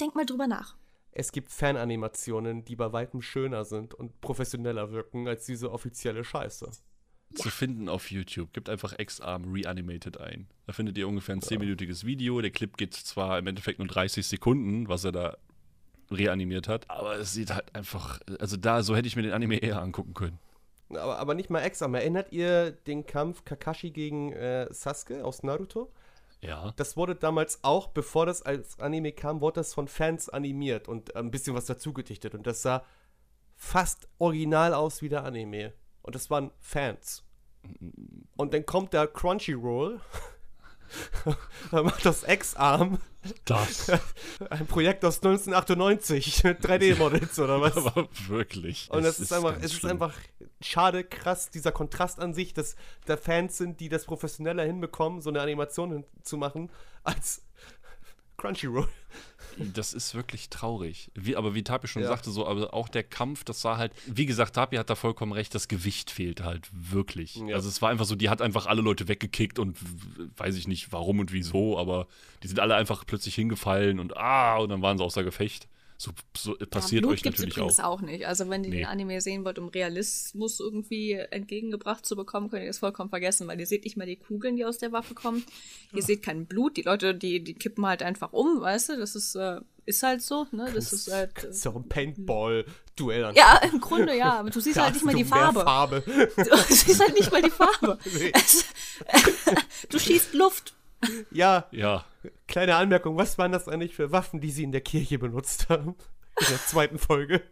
[0.00, 0.76] denk mal drüber nach.
[1.10, 6.70] Es gibt Fananimationen, die bei weitem schöner sind und professioneller wirken als diese offizielle Scheiße.
[7.34, 8.52] Zu finden auf YouTube.
[8.52, 10.46] Gebt einfach X-Arm Reanimated ein.
[10.66, 12.40] Da findet ihr ungefähr ein 10-minütiges Video.
[12.40, 15.36] Der Clip geht zwar im Endeffekt nur 30 Sekunden, was er da
[16.10, 19.56] reanimiert hat, aber es sieht halt einfach, also da, so hätte ich mir den Anime
[19.56, 20.38] eher angucken können.
[20.90, 21.86] Aber, aber nicht mal extra.
[21.92, 25.92] Erinnert ihr den Kampf Kakashi gegen äh, Sasuke aus Naruto?
[26.40, 26.72] Ja.
[26.76, 31.14] Das wurde damals auch, bevor das als Anime kam, wurde das von Fans animiert und
[31.16, 32.34] ein bisschen was dazu gedichtet.
[32.34, 32.84] Und das sah
[33.56, 35.72] fast original aus wie der Anime.
[36.08, 37.22] Und das waren Fans.
[38.38, 40.00] Und dann kommt der Crunchyroll,
[41.70, 42.98] er macht das X-Arm,
[43.44, 43.92] Das.
[44.50, 47.76] ein Projekt aus 1998 mit 3D-Models oder was.
[47.76, 48.88] aber wirklich.
[48.90, 49.92] Und es ist, einfach, ganz es ist schlimm.
[49.92, 50.14] einfach
[50.62, 55.28] schade, krass, dieser Kontrast an sich, dass da Fans sind, die das professioneller hinbekommen, so
[55.28, 56.70] eine Animation zu machen,
[57.02, 57.42] als
[58.38, 58.88] Crunchyroll.
[59.74, 61.10] Das ist wirklich traurig.
[61.14, 62.08] Wie, aber wie Tapi schon Ja.
[62.08, 65.32] sagte, so, aber auch der Kampf, das war halt, wie gesagt, Tapi hat da vollkommen
[65.32, 67.34] recht, das Gewicht fehlt halt wirklich.
[67.36, 67.56] Ja.
[67.56, 69.76] Also es war einfach so, die hat einfach alle Leute weggekickt und
[70.36, 72.06] weiß ich nicht warum und wieso, aber
[72.44, 75.66] die sind alle einfach plötzlich hingefallen und ah, und dann waren sie außer Gefecht.
[76.00, 77.76] So, so passiert ja, euch natürlich auch.
[77.80, 78.00] auch.
[78.02, 78.24] nicht.
[78.24, 78.76] Also wenn ihr Nee.
[78.78, 83.48] den Anime sehen wollt, um Realismus irgendwie entgegengebracht zu bekommen, könnt ihr das vollkommen vergessen,
[83.48, 85.44] weil ihr seht nicht mal die Kugeln, die aus der Waffe kommen.
[85.92, 86.76] Ihr seht kein Blut.
[86.76, 88.96] Die Leute, die, die kippen halt einfach um, weißt du?
[88.96, 90.70] Das ist, äh, ist halt so, ne?
[90.72, 91.32] Das ist halt.
[91.36, 95.04] Das Äh, ist doch ein Paintball-Duell ja, im Grunde ja, aber du siehst halt nicht
[95.04, 95.60] mal die Farbe.
[95.62, 96.02] Farbe.
[96.06, 97.98] Du siehst halt nicht mal die Farbe.
[98.14, 98.32] Nee.
[99.90, 100.74] Du schießt Luft.
[101.30, 102.04] Ja, Ja,
[102.46, 105.94] kleine Anmerkung, was waren das eigentlich für Waffen, die sie in der Kirche benutzt haben?
[106.40, 107.42] In der zweiten Folge.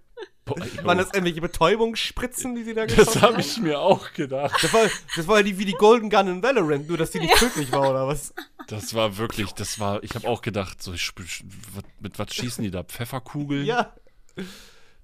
[0.45, 4.63] Boah, Waren das irgendwelche Betäubungsspritzen, die sie da geschossen das habe ich mir auch gedacht.
[4.63, 7.35] Das war, das war die wie die Golden Gun in Valorant, nur dass die nicht
[7.35, 8.33] tödlich war, oder was?
[8.69, 10.93] Das war wirklich, das war, ich habe auch gedacht, so,
[12.01, 12.85] mit was schießen die da?
[12.85, 13.67] Pfefferkugeln?
[13.67, 13.93] Ja.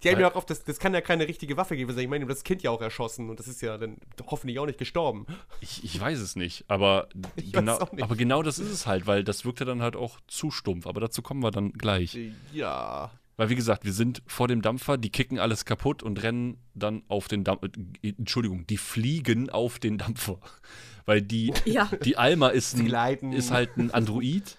[0.02, 1.98] Die haben ja auch oft, das, das kann ja keine richtige Waffe sein.
[1.98, 4.78] Ich meine, das Kind ja auch erschossen und das ist ja dann hoffentlich auch nicht
[4.78, 5.26] gestorben.
[5.60, 8.02] Ich, ich weiß es nicht, aber Ich genau, nicht.
[8.02, 10.86] aber genau das ist es halt, weil das wirkte dann halt auch zu stumpf.
[10.86, 12.18] Aber dazu kommen wir dann gleich.
[12.52, 13.10] Ja.
[13.36, 17.02] Weil wie gesagt, wir sind vor dem Dampfer, die kicken alles kaputt und rennen dann
[17.08, 17.68] auf den Dampfer.
[18.02, 20.38] Entschuldigung, die fliegen auf den Dampfer.
[21.06, 21.90] Weil die, Ja.
[22.04, 24.56] die Alma ist, ein, ist halt ein Android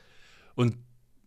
[0.56, 0.76] und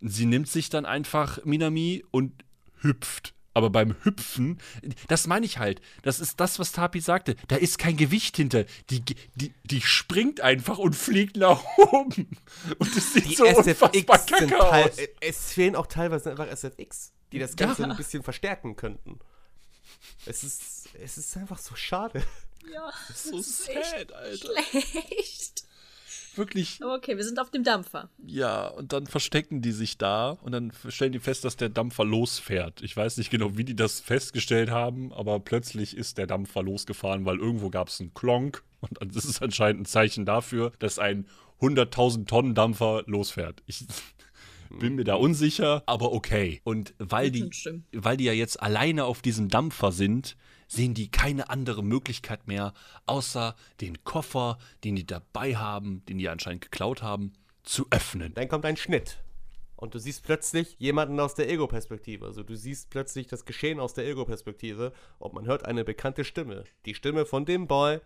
[0.00, 2.44] sie nimmt sich dann einfach Minami und
[2.80, 3.32] hüpft.
[3.56, 4.58] Aber beim Hüpfen,
[5.08, 5.80] das meine ich halt.
[6.02, 7.36] Das ist das, was Tapi sagte.
[7.48, 8.66] Da ist kein Gewicht hinter.
[8.90, 9.00] Die,
[9.34, 12.28] die, die springt einfach und fliegt nach oben.
[12.78, 14.96] Und es sieht Die so unfassbar SFX sind kacke aus.
[15.20, 17.88] es fehlen auch teilweise einfach SFX, die das Ganze Ja.
[17.88, 19.20] ein bisschen verstärken könnten.
[20.26, 22.22] Es ist, es ist einfach so schade.
[22.70, 24.48] Ja, So das ist echt sad, Alter.
[24.62, 25.64] schlecht.
[26.36, 26.80] Wirklich.
[26.82, 28.10] Okay, wir sind auf dem Dampfer.
[28.24, 32.04] Ja, und dann verstecken die sich da und dann stellen die fest, dass der Dampfer
[32.04, 32.82] losfährt.
[32.82, 37.24] Ich weiß nicht genau, wie die das festgestellt haben, aber plötzlich ist der Dampfer losgefahren,
[37.24, 41.26] weil irgendwo gab es einen Klonk und das ist anscheinend ein Zeichen dafür, dass ein
[41.60, 43.62] 100.000 Tonnen Dampfer losfährt.
[43.66, 43.86] Ich
[44.70, 46.60] bin mir da unsicher, aber okay.
[46.64, 47.48] Und weil die,
[47.92, 52.72] weil die ja jetzt alleine auf diesem Dampfer sind, sehen die keine andere Möglichkeit mehr,
[53.06, 58.34] außer den Koffer, den die dabei haben, den die anscheinend geklaut haben, zu öffnen.
[58.34, 59.18] Dann kommt ein Schnitt.
[59.76, 62.24] Und du siehst plötzlich jemanden aus der Ego-Perspektive.
[62.24, 66.64] Also du siehst plötzlich das Geschehen aus der Ego-Perspektive und man hört eine bekannte Stimme.
[66.86, 68.00] Die Stimme von dem Boy,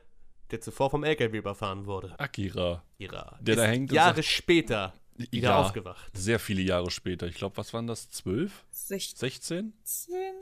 [0.50, 2.18] der zuvor vom LKW überfahren wurde.
[2.18, 2.82] Akira.
[2.98, 3.38] Ira.
[3.40, 4.94] Der da ist hängt und Jahre später
[5.30, 6.10] wieder aufgewacht.
[6.16, 7.26] Sehr viele Jahre später.
[7.26, 8.10] Ich glaube, was waren das?
[8.10, 8.64] 12?
[8.70, 9.18] 16.
[9.18, 9.72] 16?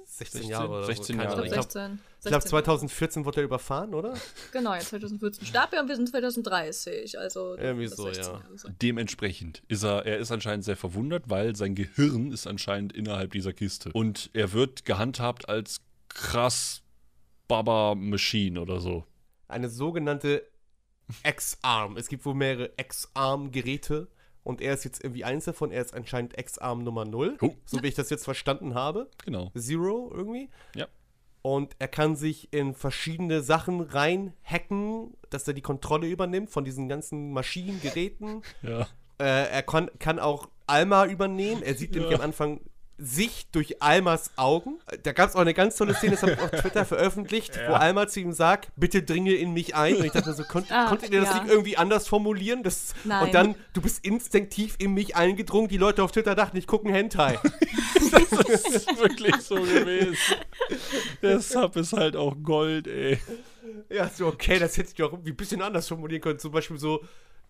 [0.05, 1.13] 16 Jahre oder 16 so.
[1.13, 1.47] keine Jahre.
[1.47, 2.01] Ich glaube glaube, 16.
[2.19, 2.51] ich glaub, 16.
[2.51, 4.15] 2014 wurde er überfahren, oder?
[4.53, 7.19] Genau, ja, 2014 starb er und wir sind 2030.
[7.19, 8.41] Also Irgendwie so, 16 ja.
[8.83, 13.53] Dementsprechend ist er, er ist anscheinend sehr verwundert, weil sein Gehirn ist anscheinend innerhalb dieser
[13.53, 13.91] Kiste.
[13.93, 16.83] Und er wird gehandhabt als krass
[17.47, 19.05] Baba Machine oder so.
[19.47, 20.43] Eine sogenannte
[21.25, 21.97] X-Arm.
[21.97, 24.09] Es gibt wohl mehrere X-Arm-Geräte
[24.49, 25.71] und er ist jetzt irgendwie eins davon.
[25.71, 27.55] Er ist anscheinend X-Arm Nummer 0, Oh.
[27.67, 29.09] so wie ich das jetzt verstanden habe.
[29.25, 29.53] Genau.
[29.57, 30.49] Zero irgendwie.
[30.75, 30.87] Ja.
[31.43, 36.89] Und er kann sich in verschiedene Sachen reinhacken, dass er die Kontrolle übernimmt von diesen
[36.89, 38.43] ganzen Maschinen, Geräten.
[38.63, 38.89] Ja.
[39.21, 41.63] Äh, er kann, kann auch Alma übernehmen.
[41.63, 42.61] Er sieht nämlich am Anfang
[42.99, 44.79] sich durch Almas Augen.
[45.05, 47.75] Da gab es auch eine ganz tolle Szene, das habe ich auf Twitter veröffentlicht, wo
[47.75, 49.97] Alma zu ihm sagt, bitte dringe in mich ein.
[49.97, 51.43] Und ich dachte mir so, konnt, Ah, konntet ihr das ja.
[51.43, 52.63] nicht irgendwie anders formulieren?
[52.65, 53.25] Das, Nein.
[53.27, 55.69] Und dann, du bist instinktiv in mich eingedrungen.
[55.69, 57.39] Die Leute auf Twitter dachten, ich gucke einen Hentai.
[58.11, 60.17] Das ist wirklich so gewesen.
[61.21, 63.19] Der Sub ist halt auch Gold, ey.
[63.91, 66.39] ja, so, okay, das hätte ich doch irgendwie ein bisschen anders formulieren können.
[66.39, 67.05] Zum Beispiel so,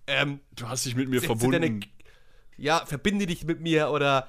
[0.09, 1.63] ähm, Du hast dich mit mir verbunden.
[1.63, 1.81] Deine,
[2.57, 4.29] ja, verbinde dich mit mir oder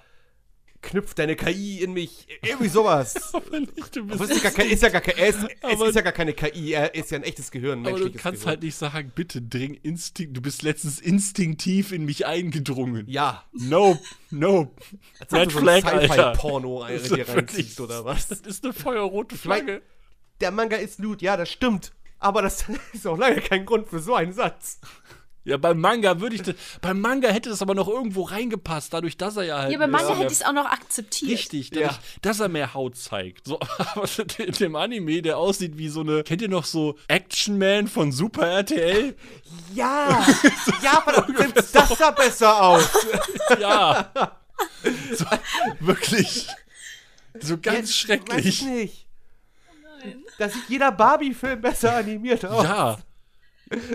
[0.81, 2.27] knüpf deine KI in mich.
[2.41, 3.33] Irgendwie sowas.
[3.33, 5.39] Aber nicht, du bist Aber ist, ja gar kein, ist, ja gar kein, er ist,
[5.61, 8.11] es ist ja gar keine KI, er ist ja ein echtes Gehirn, ein Aber du
[8.11, 8.45] kannst Gehirn.
[8.47, 10.37] halt nicht sagen, bitte dring instinkt.
[10.37, 13.05] Du bist letztens instinktiv in mich eingedrungen.
[13.07, 13.99] Ja, Nope,
[14.31, 14.71] nope.
[15.19, 16.33] als ob Red du so Flag, Alter.
[16.33, 18.27] Dir wirklich- reinziehst oder was.
[18.29, 19.81] Das ist eine feuerrote Flagge.
[20.41, 21.91] der Manga ist Loot, ja, das stimmt.
[22.19, 24.79] Aber das ist auch lange kein Grund für so einen Satz.
[25.49, 26.55] Ja, beim Manga würde ich das.
[26.81, 29.71] Beim Manga hätte das aber noch irgendwo reingepasst, dadurch, dass er ja halt.
[29.71, 31.31] Ja, bei ein Manga bisschen hätte ich es auch noch akzeptiert.
[31.31, 31.81] Richtig, Ja.
[31.87, 33.47] dadurch, dass er mehr Haut zeigt.
[33.47, 34.07] So, aber
[34.37, 36.23] in dem Anime, der aussieht wie so eine.
[36.23, 39.15] Kennt ihr noch so Action Man von Super RTL?
[39.73, 40.25] Ja,
[40.83, 42.89] ja, aber selbst das sah besser aus.
[43.59, 44.11] Ja.
[45.13, 45.25] so,
[45.79, 46.47] wirklich.
[47.39, 48.61] So ganz Weiß ich schrecklich.
[48.63, 49.07] nicht.
[50.37, 52.63] Da sieht jeder Barbie-Film besser animiert aus.
[52.63, 52.97] Ja,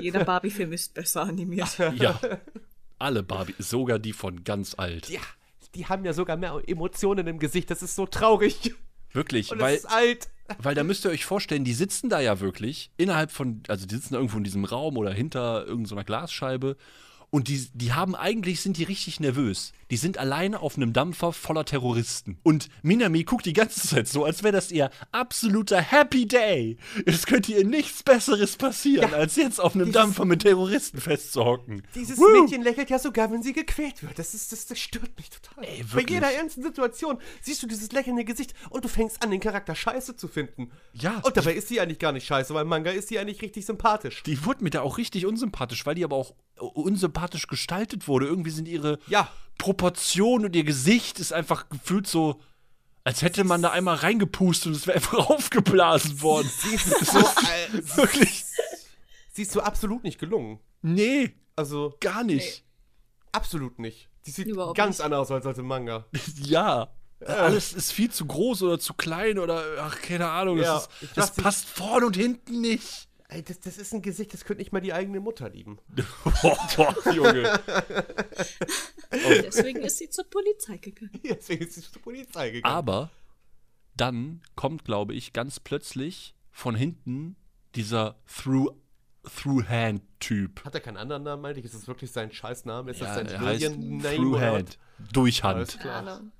[0.00, 1.78] Jeder Barbie-Film ist besser animiert.
[1.96, 2.18] ja.
[2.98, 5.08] Alle Barbie, sogar die von ganz alt.
[5.10, 5.20] Ja,
[5.74, 7.70] die haben ja sogar mehr Emotionen im Gesicht.
[7.70, 8.74] Das ist so traurig.
[9.12, 10.28] Wirklich, Und weil es ist alt.
[10.58, 13.94] Weil da müsst ihr euch vorstellen, die sitzen da ja wirklich innerhalb von, also die
[13.94, 16.76] sitzen da irgendwo in diesem Raum oder hinter irgendeiner Glasscheibe
[17.34, 19.72] und die, die haben eigentlich, sind die richtig nervös.
[19.90, 22.38] Die sind alleine auf einem Dampfer voller Terroristen.
[22.44, 26.76] Und Minami guckt die ganze Zeit so, als wäre das ihr absoluter Happy Day.
[27.06, 31.00] Es könnte ihr nichts Besseres passieren, Ja, als jetzt auf einem dieses- Dampfer mit Terroristen
[31.00, 31.82] festzuhocken.
[31.96, 32.42] Dieses Woo!
[32.44, 34.16] Mädchen lächelt ja sogar, wenn sie gequält wird.
[34.16, 35.64] Das, ist, das, das stört mich total.
[35.64, 39.40] Ey, Bei jeder ernsten Situation siehst du dieses lächelnde Gesicht und du fängst an, den
[39.40, 40.70] Charakter scheiße zu finden.
[40.92, 41.18] Ja.
[41.24, 44.22] Und dabei ist sie eigentlich gar nicht scheiße, weil Manga ist sie eigentlich richtig sympathisch.
[44.22, 48.26] Die wurde mir da auch richtig unsympathisch, weil die aber auch unsympathisch gestaltet wurde.
[48.26, 49.28] Irgendwie sind ihre Ja.
[49.58, 52.40] Proportionen und ihr Gesicht ist einfach gefühlt so,
[53.04, 56.50] als hätte man da einmal reingepustet und es wäre einfach aufgeblasen worden.
[56.60, 58.44] Sie ist so, äh, Wirklich?
[59.32, 60.58] sie ist so absolut nicht gelungen.
[60.82, 62.64] Nee, Also, gar nicht.
[63.32, 64.08] absolut nicht.
[64.26, 65.04] Die sieht Überhaupt ganz nicht.
[65.04, 66.06] anders aus als im Manga.
[66.42, 66.88] Ja.
[67.26, 70.58] Alles ist viel zu groß oder zu klein oder ach, keine Ahnung.
[70.58, 73.08] Ja, das ist, das passt vorne und hinten nicht.
[73.28, 75.78] Ey, das, das ist ein Gesicht, das könnte nicht mal die eigene Mutter lieben.
[76.76, 77.60] Boah, Junge.
[79.12, 81.20] Deswegen ist sie zur Polizei gegangen.
[81.24, 82.74] Deswegen ist sie zur Polizei gegangen.
[82.74, 83.10] Aber
[83.96, 87.36] dann kommt, glaube ich, ganz plötzlich von hinten
[87.74, 88.76] dieser Through,
[89.24, 90.64] Through-Hand-Typ.
[90.64, 91.64] Hat er keinen anderen Namen eigentlich?
[91.64, 92.90] Ist das wirklich sein Scheißname?
[92.90, 94.16] Ist das Ja, sein er heißt Alien-Name?
[94.16, 94.78] Through-Hand.
[95.12, 95.80] Durch Alles Hand.
[95.80, 95.94] klar.
[96.00, 96.32] Keine Ahnung.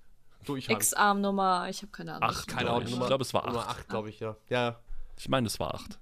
[0.44, 0.76] Durchhand.
[0.82, 2.28] X-Arm-Nummer, ich habe keine Ahnung.
[2.28, 2.82] Acht, Keine Ahnung.
[2.86, 2.92] ich.
[2.98, 3.78] Ich glaube, es war Nummer acht.
[3.80, 4.36] 8, glaube ich, ja.
[4.50, 4.78] Ja,
[5.16, 5.98] Ich meine, es war acht.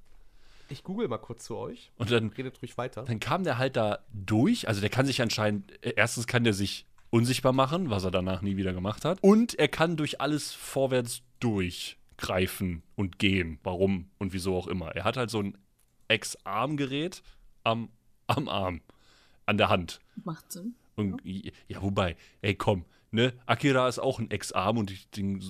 [0.72, 1.92] Ich google mal kurz zu euch.
[1.96, 3.04] Und dann Redet ruhig weiter.
[3.04, 4.68] Dann kam der halt da durch.
[4.68, 8.42] Also der kann sich anscheinend, äh, erstens kann der sich unsichtbar machen, was er danach
[8.42, 9.18] nie wieder gemacht hat.
[9.22, 13.58] Und er kann durch alles vorwärts durchgreifen und gehen.
[13.62, 14.88] Warum und wieso auch immer.
[14.96, 15.58] Er hat halt so ein
[16.08, 17.22] Ex-Arm-Gerät
[17.64, 17.90] am,
[18.26, 18.80] am Arm,
[19.46, 20.00] an der Hand.
[20.24, 20.74] Macht Sinn.
[20.96, 23.32] Und ja, wobei, ey komm, ne?
[23.46, 25.42] Akira ist auch ein Ex-Arm und ich, den,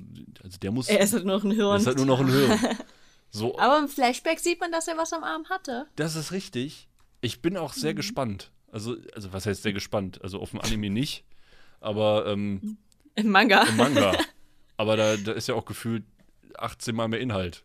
[0.42, 0.88] also der muss.
[0.88, 1.76] Er ist halt nur noch ein Hirn.
[1.76, 2.58] ist halt nur noch ein Hirn.
[3.34, 5.86] So, Aber im Flashback sieht man, dass er was am Arm hatte.
[5.96, 6.86] Das ist richtig.
[7.22, 8.52] Ich bin auch sehr gespannt.
[8.70, 10.20] Also, also was heißt sehr gespannt?
[10.22, 11.24] Also auf dem Anime nicht,
[11.80, 12.76] aber ähm,
[13.14, 13.62] Im Manga.
[13.64, 14.16] im Manga.
[14.76, 16.04] aber da, da ist ja auch gefühlt
[16.56, 17.64] 18 Mal mehr Inhalt.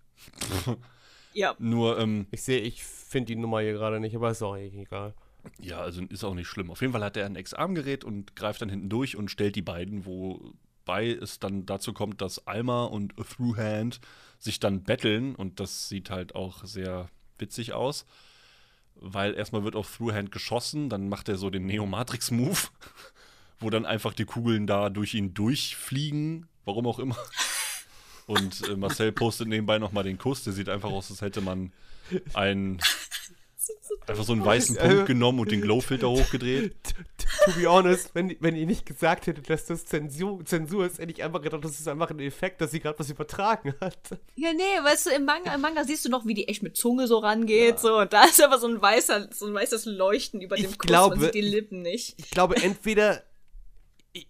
[1.33, 1.55] Ja.
[1.59, 5.13] Nur, ähm, Ich sehe, ich finde die Nummer hier gerade nicht, aber ist auch egal.
[5.59, 6.71] ja, also ist auch nicht schlimm.
[6.71, 9.61] Auf jeden Fall hat er ein Ex-Arm-Gerät und greift dann hinten durch und stellt die
[9.61, 13.99] beiden, wobei es dann dazu kommt, dass Alma und Throughhand
[14.39, 18.05] sich dann betteln und das sieht halt auch sehr witzig aus.
[18.95, 22.57] Weil erstmal wird auf Throughhand geschossen, dann macht er so den Neo-Matrix-Move
[23.59, 27.17] wo dann einfach die Kugeln da durch ihn durchfliegen, warum auch immer.
[28.27, 31.71] Und äh, Marcel postet nebenbei nochmal den Kuss, der sieht einfach aus, als hätte man
[32.33, 32.79] einen,
[34.07, 36.73] einfach so einen weißen Punkt genommen und den Glowfilter hochgedreht.
[37.45, 41.11] To be honest, wenn, wenn ihr nicht gesagt hättet, dass das Zensur, Zensur ist, hätte
[41.11, 43.97] ich einfach gedacht, das ist einfach ein Effekt, dass sie gerade was übertragen hat.
[44.35, 46.77] Ja, nee, weißt du, im Manga, im Manga siehst du noch, wie die echt mit
[46.77, 50.39] Zunge so rangeht, so, und da ist aber so ein weißer, so ein weißes Leuchten
[50.41, 52.15] über dem Ich Kuss, glaube- man sieht die Lippen nicht.
[52.17, 53.23] Ich glaube, entweder.
[54.13, 54.27] ich-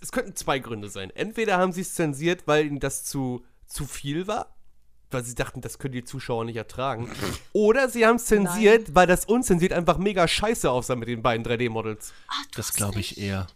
[0.00, 1.10] Es könnten zwei Gründe sein.
[1.10, 4.55] Entweder haben sie es zensiert, weil ihnen das zu, zu viel war,
[5.10, 7.10] weil sie dachten, das können die Zuschauer nicht ertragen.
[7.52, 11.44] Oder sie haben es zensiert, weil das unzensiert einfach mega scheiße aussah mit den beiden
[11.46, 12.12] 3D-Models.
[12.28, 13.46] Ah, Das glaube ich eher.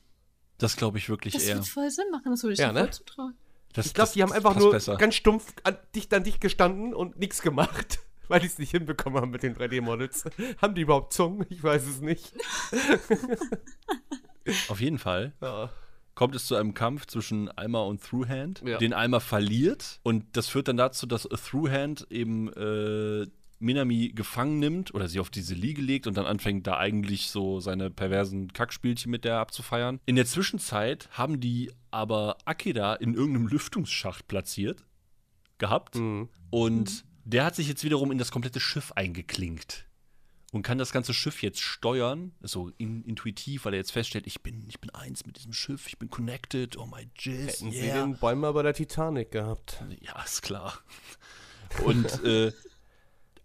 [0.58, 1.56] Das glaube ich wirklich Das eher.
[1.56, 2.80] wird voll Sinn machen, das würde ich Ja, ne?
[2.80, 3.34] voll zutrauen.
[3.72, 4.96] Das, Ich glaube, das- die haben das einfach nur besser.
[4.96, 7.98] ganz stumpf an, dicht an dich gestanden und nichts gemacht.
[8.28, 10.24] Weil die es nicht hinbekommen haben mit den 3D-Models.
[10.62, 11.46] haben die überhaupt Zungen?
[11.50, 12.32] Ich weiß es nicht.
[14.68, 15.70] Auf jeden Fall Ja.
[16.14, 18.78] Kommt es zu einem Kampf zwischen Alma und Throughhand, Ja.
[18.78, 20.00] den Alma verliert.
[20.02, 23.26] Und das führt dann dazu, dass Throughhand eben äh,
[23.58, 27.60] Minami gefangen nimmt oder sie auf diese Liege legt und dann anfängt, da eigentlich so
[27.60, 30.00] seine perversen Kackspielchen mit der abzufeiern.
[30.06, 34.84] In der Zwischenzeit haben die aber Akira in irgendeinem Lüftungsschacht platziert
[35.58, 35.96] gehabt.
[35.96, 36.28] Mhm.
[36.48, 39.86] Und der hat sich jetzt wiederum in das komplette Schiff eingeklinkt.
[40.52, 44.42] Und kann das ganze Schiff jetzt steuern, so in, intuitiv, weil er jetzt feststellt, ich
[44.42, 47.86] bin, ich bin eins mit diesem Schiff, ich bin connected, oh my jizz, Hätten sie
[47.86, 48.04] yeah.
[48.04, 49.84] den Bäumer bei der Titanic gehabt.
[50.00, 50.80] Ja, ist klar.
[51.84, 52.50] Und äh,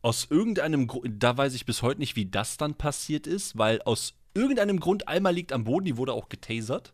[0.02, 3.84] aus irgendeinem Grund, da weiß ich bis heute nicht, wie das dann passiert ist, weil
[3.84, 6.94] aus irgendeinem Grund, Alma liegt am Boden, die wurde auch getasert,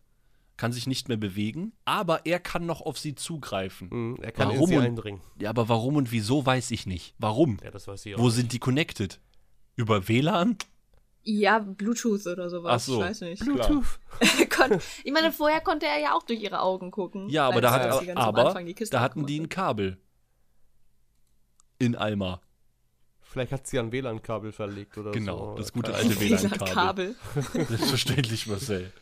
[0.58, 3.88] kann sich nicht mehr bewegen, aber er kann noch auf sie zugreifen.
[3.90, 5.20] Mhm, er kann Warum in sie und- eindringen.
[5.40, 7.14] Ja, aber warum und wieso weiß ich nicht.
[7.18, 7.58] Warum?
[7.64, 8.18] Ja, das weiß ich auch.
[8.18, 9.18] Wo sind die connected?
[9.76, 10.56] Über WLAN?
[11.24, 12.72] Ja, Bluetooth oder sowas.
[12.74, 12.94] Ach so.
[13.00, 13.44] Ich weiß nicht.
[13.44, 13.98] Bluetooth.
[15.04, 17.28] Ich meine, vorher konnte er ja auch durch ihre Augen gucken.
[17.28, 19.48] Ja, aber da, hat, sie ganz am aber Anfang die Kiste da hatten die ein
[19.48, 19.98] Kabel.
[21.78, 22.40] In Alma.
[23.20, 25.54] Vielleicht hat sie ein WLAN-Kabel verlegt oder Genau, so.
[25.56, 26.20] das gute alte hat.
[26.20, 27.16] WLAN-Kabel.
[27.54, 28.92] Selbstverständlich, Marcel.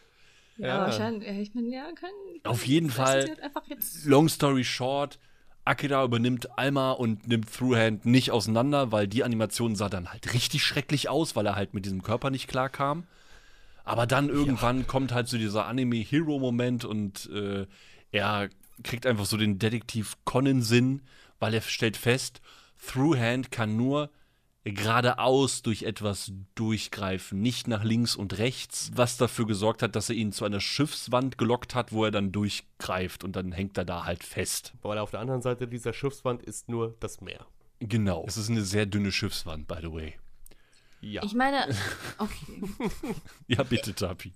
[0.57, 0.79] Ja, Ja.
[0.83, 1.29] wahrscheinlich.
[1.29, 2.11] Ja, ich meine, ja, kann.
[2.45, 3.27] Auf jeden Fall.
[3.29, 4.05] halt einfach jetzt.
[4.07, 5.19] Long story short,
[5.71, 10.65] Akira übernimmt Alma und nimmt Throughhand nicht auseinander, weil die Animation sah dann halt richtig
[10.65, 13.05] schrecklich aus, weil er halt mit diesem Körper nicht klar kam.
[13.85, 17.67] Aber dann irgendwann kommt halt so dieser Anime-Hero-Moment und äh,
[18.13, 18.49] er
[18.83, 21.03] kriegt einfach so den Detektiv Conan-Sinn,
[21.39, 22.41] weil er stellt fest,
[22.85, 24.11] Throughhand kann nur
[24.65, 30.17] geradeaus durch etwas durchgreifen, nicht nach links und rechts, was dafür gesorgt hat, dass er
[30.17, 34.05] ihn zu einer Schiffswand gelockt hat, wo er dann durchgreift und dann hängt er da
[34.05, 34.75] halt fest.
[34.83, 37.47] Weil auf der anderen Seite dieser Schiffswand ist nur das Meer.
[37.81, 38.25] Genau.
[38.27, 40.15] Es ist eine sehr dünne Schiffswand, by the way.
[41.01, 41.23] Ja.
[41.25, 41.75] Ich meine,
[42.19, 42.63] okay.
[43.49, 44.33] Ja, bitte, Tapi.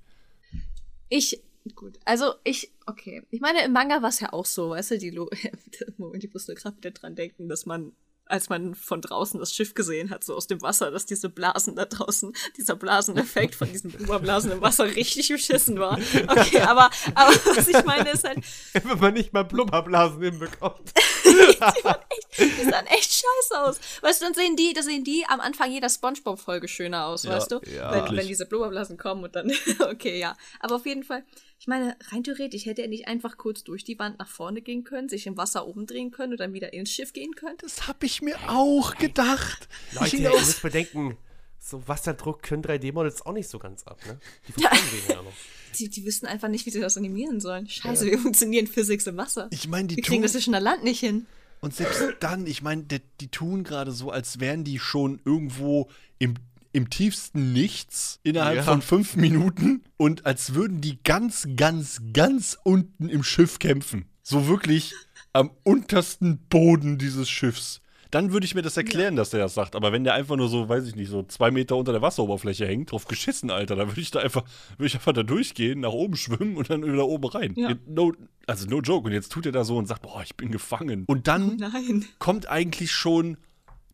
[1.11, 1.43] Ich,
[1.75, 3.23] gut, also ich, okay.
[3.31, 5.29] Ich meine, im Manga war es ja auch so, weißt du, die Lo
[5.99, 7.93] Moment, ich musste gerade wieder dran denken, dass man,
[8.27, 11.77] als man von draußen das Schiff gesehen hat, so aus dem Wasser, dass diese Blasen
[11.77, 15.99] da draußen, dieser Blaseneffekt von diesen Überblasen im Wasser richtig beschissen war.
[16.29, 18.39] Okay, aber, aber was ich meine ist halt,
[18.73, 20.93] Wenn man nicht mal Blubberblasen hinbekommt.
[21.25, 23.81] die sahen echt scheiße aus.
[24.03, 27.33] Weißt du, dann sehen die, da sehen die am Anfang jeder Spongebob-Folge schöner aus, Ja,
[27.33, 27.61] weißt du?
[27.75, 27.93] ja.
[27.93, 29.53] wenn, wenn diese Blubberblasen kommen und dann,
[29.91, 30.37] okay, ja.
[30.61, 31.25] Aber auf jeden Fall,
[31.65, 34.85] ich meine, rein theoretisch hätte er nicht einfach kurz durch die Wand nach vorne gehen
[34.85, 37.57] können, sich im Wasser oben drehen können und dann wieder ins Schiff gehen können.
[37.63, 39.67] Das habe ich mir auch gedacht.
[39.93, 41.17] Leute, ihr müsst bedenken,
[41.59, 44.21] so Wasserdruck können 3D-Models auch nicht so ganz ab, ne?
[44.47, 45.33] Die verstehen den ja noch.
[45.79, 47.67] Die, die wissen einfach nicht, wie sie das animieren sollen.
[47.67, 49.49] Scheiße, wie funktionieren Physics im Wasser?
[49.51, 51.25] Ich meine, die Wir kriegen tun, das zwischen an Land nicht hin.
[51.63, 55.89] und selbst dann, ich meine, die, die tun gerade so, als wären die schon irgendwo
[56.19, 56.35] im,
[56.75, 58.63] im tiefsten Nichts innerhalb Ja.
[58.65, 64.07] von fünf Minuten und als würden die ganz, ganz, ganz unten im Schiff kämpfen.
[64.23, 64.93] So wirklich
[65.33, 67.81] am untersten Boden dieses Schiffs.
[68.11, 69.75] Dann würde ich mir das erklären, dass der das sagt.
[69.75, 72.67] Aber wenn der einfach nur so, weiß ich nicht, so zwei Meter unter der Wasseroberfläche
[72.67, 74.45] hängt, drauf geschissen, Alter, dann würde ich da einfach,
[74.77, 77.55] würde ich einfach da durchgehen, nach oben schwimmen und dann wieder oben rein.
[77.57, 77.75] Ja.
[77.87, 78.13] No,
[78.47, 79.07] also no joke.
[79.09, 81.05] Und jetzt tut er da so und sagt, boah, ich bin gefangen.
[81.07, 82.05] Und dann Nein.
[82.21, 83.37] kommt eigentlich schon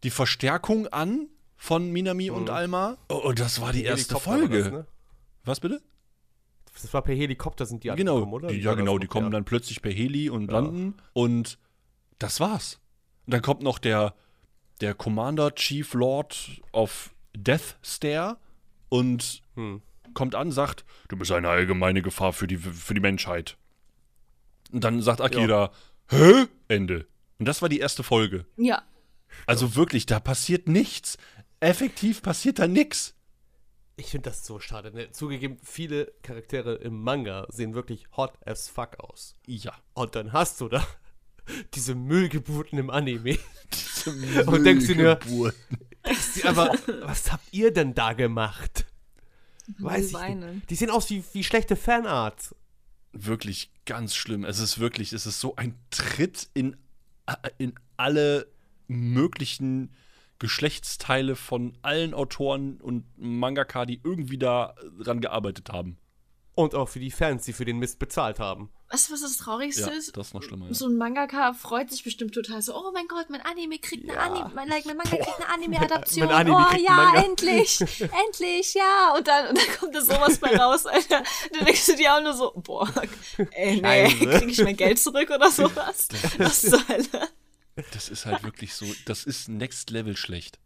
[0.05, 1.27] die Verstärkung an
[1.63, 2.97] von Minami und Alma.
[3.11, 4.63] Oh, und das war die erste Folge.
[4.63, 4.87] Das, ne?
[5.45, 5.83] Was bitte?
[6.73, 8.49] das war per Helikopter sind die Genau, angekommen, oder?
[8.49, 9.31] die, ja genau, die kommen Ja.
[9.33, 10.59] dann plötzlich per Heli und Ja.
[10.61, 11.59] landen und
[12.19, 12.81] das war's.
[13.27, 14.15] Und dann kommt noch der,
[14.81, 18.39] der Commander Chief Lord of Death Stare
[18.89, 19.83] und Hm.
[20.15, 23.59] kommt an, sagt, du bist eine allgemeine Gefahr für die, für die Menschheit.
[24.73, 25.73] Und dann sagt Akira,
[26.09, 26.47] hä?
[26.69, 27.07] Ende.
[27.39, 28.47] Und das war die erste Folge.
[28.57, 28.83] Ja.
[29.47, 31.19] Also wirklich, da passiert nichts.
[31.61, 33.15] Effektiv passiert da nichts.
[33.97, 34.93] Ich finde das so schade.
[34.93, 35.11] Ne?
[35.13, 39.35] Zugegeben, viele Charaktere im Manga sehen wirklich hot as fuck aus.
[39.47, 39.75] Ja.
[39.93, 40.87] Und dann hast du da
[41.75, 43.39] diese Müllgeburten im Anime.
[44.47, 45.17] Und denkst du nur-
[46.07, 48.87] Denkst Aber was habt ihr denn da gemacht?
[49.79, 50.71] Weiß ich nicht.
[50.71, 52.55] Die sehen aus wie, wie schlechte Fanarts.
[53.13, 54.45] wirklich ganz schlimm.
[54.45, 56.77] Es ist wirklich, es ist so ein Tritt in,
[57.59, 58.47] in alle
[58.89, 59.95] möglichen
[60.41, 65.97] Geschlechtsteile von allen Autoren und Mangaka, die irgendwie da dran gearbeitet haben.
[66.57, 68.71] Und auch für die Fans, die für den Mist bezahlt haben.
[68.91, 70.17] Weißt du, was das Traurigste Ja, ist?
[70.17, 70.67] das ist noch schlimmer.
[70.67, 70.75] Ja.
[70.75, 74.19] So ein Mangaka freut sich bestimmt total so, oh mein Gott, mein Anime kriegt eine
[74.19, 76.27] Anime, mein, like, mein Manga kriegt eine Anime-Adaption.
[76.27, 77.81] mein Anime oh kriegt ja, endlich,
[78.27, 79.15] endlich, ja.
[79.17, 81.23] Und dann, und dann kommt da sowas bei raus, Alter.
[81.53, 82.91] Dann denkst du dir auch nur so, boah,
[83.53, 86.09] ey, nee, krieg ich mein Geld zurück oder sowas?
[86.39, 87.29] Was zur Hölle?
[87.93, 90.59] Das ist halt wirklich so, das ist next level schlecht.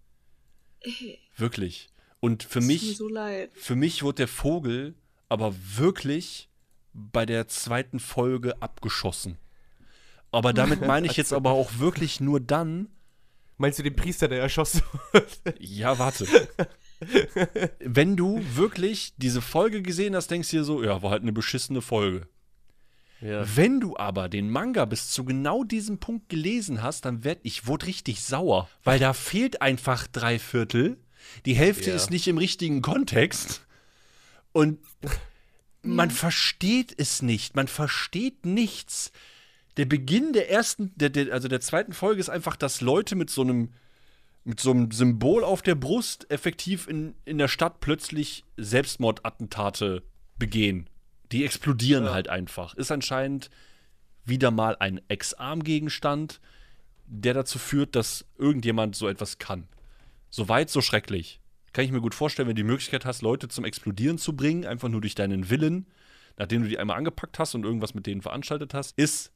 [1.36, 1.88] Wirklich.
[2.20, 3.50] Und für mir mich, so leid.
[3.54, 4.94] für mich wurde der Vogel
[5.28, 6.48] aber wirklich
[6.92, 9.38] bei der zweiten Folge abgeschossen.
[10.30, 12.88] Aber damit meine ich jetzt aber auch wirklich nur dann,
[13.56, 15.40] Meinst du den Priester, der erschossen wird?
[15.58, 16.26] Ja, warte.
[17.78, 21.32] Wenn du wirklich diese Folge gesehen hast, denkst du dir so, ja, war halt eine
[21.32, 22.26] beschissene Folge.
[23.24, 23.44] Ja.
[23.56, 27.66] Wenn du aber den Manga bis zu genau diesem Punkt gelesen hast, dann werd ich
[27.66, 30.98] wurde richtig sauer, weil da fehlt einfach drei Viertel.
[31.46, 31.96] Die Hälfte Ja.
[31.96, 33.66] ist nicht im richtigen Kontext
[34.52, 34.78] und
[35.82, 37.56] man versteht es nicht.
[37.56, 39.10] Man versteht nichts.
[39.76, 43.30] Der Beginn der ersten, der, der, also der zweiten Folge ist einfach, dass Leute mit
[43.30, 43.70] so einem
[44.46, 50.02] mit so einem Symbol auf der Brust effektiv in, in der Stadt plötzlich Selbstmordattentate
[50.38, 50.90] begehen.
[51.34, 52.12] Die explodieren Ja.
[52.14, 52.74] halt einfach.
[52.74, 53.50] Ist anscheinend
[54.24, 56.40] wieder mal ein Ex-Arm-Gegenstand,
[57.06, 59.68] der dazu führt, dass irgendjemand so etwas kann.
[60.30, 61.40] So weit, so schrecklich.
[61.72, 64.64] Kann ich mir gut vorstellen, wenn du die Möglichkeit hast, Leute zum Explodieren zu bringen,
[64.64, 65.86] einfach nur durch deinen Willen,
[66.38, 69.32] nachdem du die einmal angepackt hast und irgendwas mit denen veranstaltet hast, ist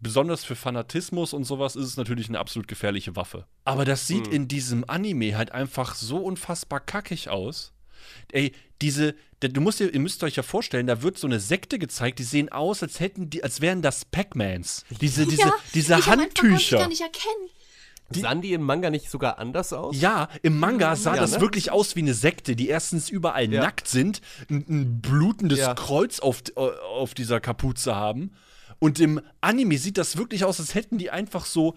[0.00, 3.46] besonders für Fanatismus und sowas ist es natürlich eine absolut gefährliche Waffe.
[3.64, 7.72] Aber das sieht in diesem Anime halt einfach so unfassbar kackig aus.
[8.32, 8.52] Ey,
[8.82, 12.18] diese, du musst dir, ihr müsst euch ja vorstellen, da wird so eine Sekte gezeigt,
[12.18, 14.84] die sehen aus, als hätten die, als wären das Pac-Mans.
[15.00, 16.78] Diese, diese, ja, diese ich konnte ich Handtücher.
[16.78, 17.50] gar nicht erkennen.
[18.12, 19.94] Sahen die im Manga nicht sogar anders aus?
[20.00, 21.40] Ja, im Manga sah Ja, das ne?
[21.42, 23.62] wirklich aus wie eine Sekte, die erstens überall Ja.
[23.62, 24.20] nackt sind,
[24.50, 25.74] ein, ein blutendes Ja.
[25.74, 28.32] Kreuz auf, äh, auf dieser Kapuze haben.
[28.80, 31.76] Und im Anime sieht das wirklich aus, als hätten die einfach so.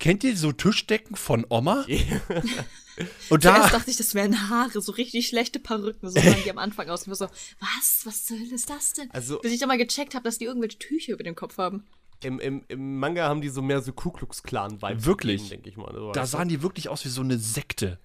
[0.00, 1.84] Kennt ihr so Tischdecken von Oma?
[3.30, 3.56] Und da.
[3.56, 6.88] Zuerst dachte ich, das wären Haare, so richtig schlechte Perücken, so sahen die am Anfang
[6.90, 7.06] aus.
[7.06, 8.00] Und ich war so, was?
[8.04, 9.10] Was zur Hölle ist das denn?
[9.12, 11.84] Also- Bis ich dann mal gecheckt habe, dass die irgendwelche Tücher über dem Kopf haben.
[12.22, 15.04] Im, im, Im Manga haben die so mehr so Ku Klux Klan-Vibes.
[15.04, 15.48] Wirklich?
[15.50, 15.92] denke ich mal.
[15.94, 17.98] So, Da sahen die wirklich aus wie so eine Sekte.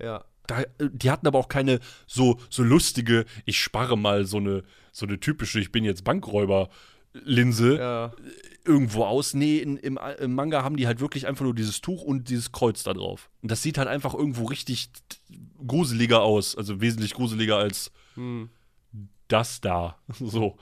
[0.00, 0.24] Ja.
[0.46, 4.62] Da, äh, die hatten aber auch keine so, so lustige, ich spare mal so eine,
[4.92, 6.04] so eine typische, ich bin jetzt
[7.12, 8.12] Bankräuber-Linse Ja.
[8.64, 9.34] irgendwo aus.
[9.34, 12.52] Nee, in, im, im Manga haben die halt wirklich einfach nur dieses Tuch und dieses
[12.52, 13.30] Kreuz da drauf.
[13.42, 14.90] Und das sieht halt einfach irgendwo richtig
[15.66, 16.56] gruseliger aus.
[16.56, 18.50] Also wesentlich gruseliger als Hm.
[19.28, 19.96] das da.
[20.18, 20.56] So.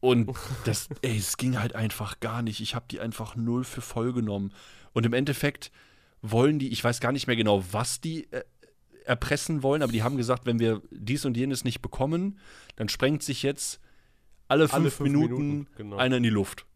[0.00, 0.30] Und
[0.66, 2.60] das, ey, es ging halt einfach gar nicht.
[2.60, 4.52] Ich habe die einfach null für voll genommen.
[4.92, 5.70] Und im Endeffekt
[6.20, 8.44] wollen die, ich weiß gar nicht mehr genau, was die äh,
[9.06, 12.38] erpressen wollen, aber die haben gesagt, wenn wir dies und jenes nicht bekommen,
[12.76, 13.80] dann sprengt sich jetzt
[14.48, 15.96] alle fünf, Alle fünf Minuten, Minuten, genau.
[15.96, 16.66] einer in die Luft.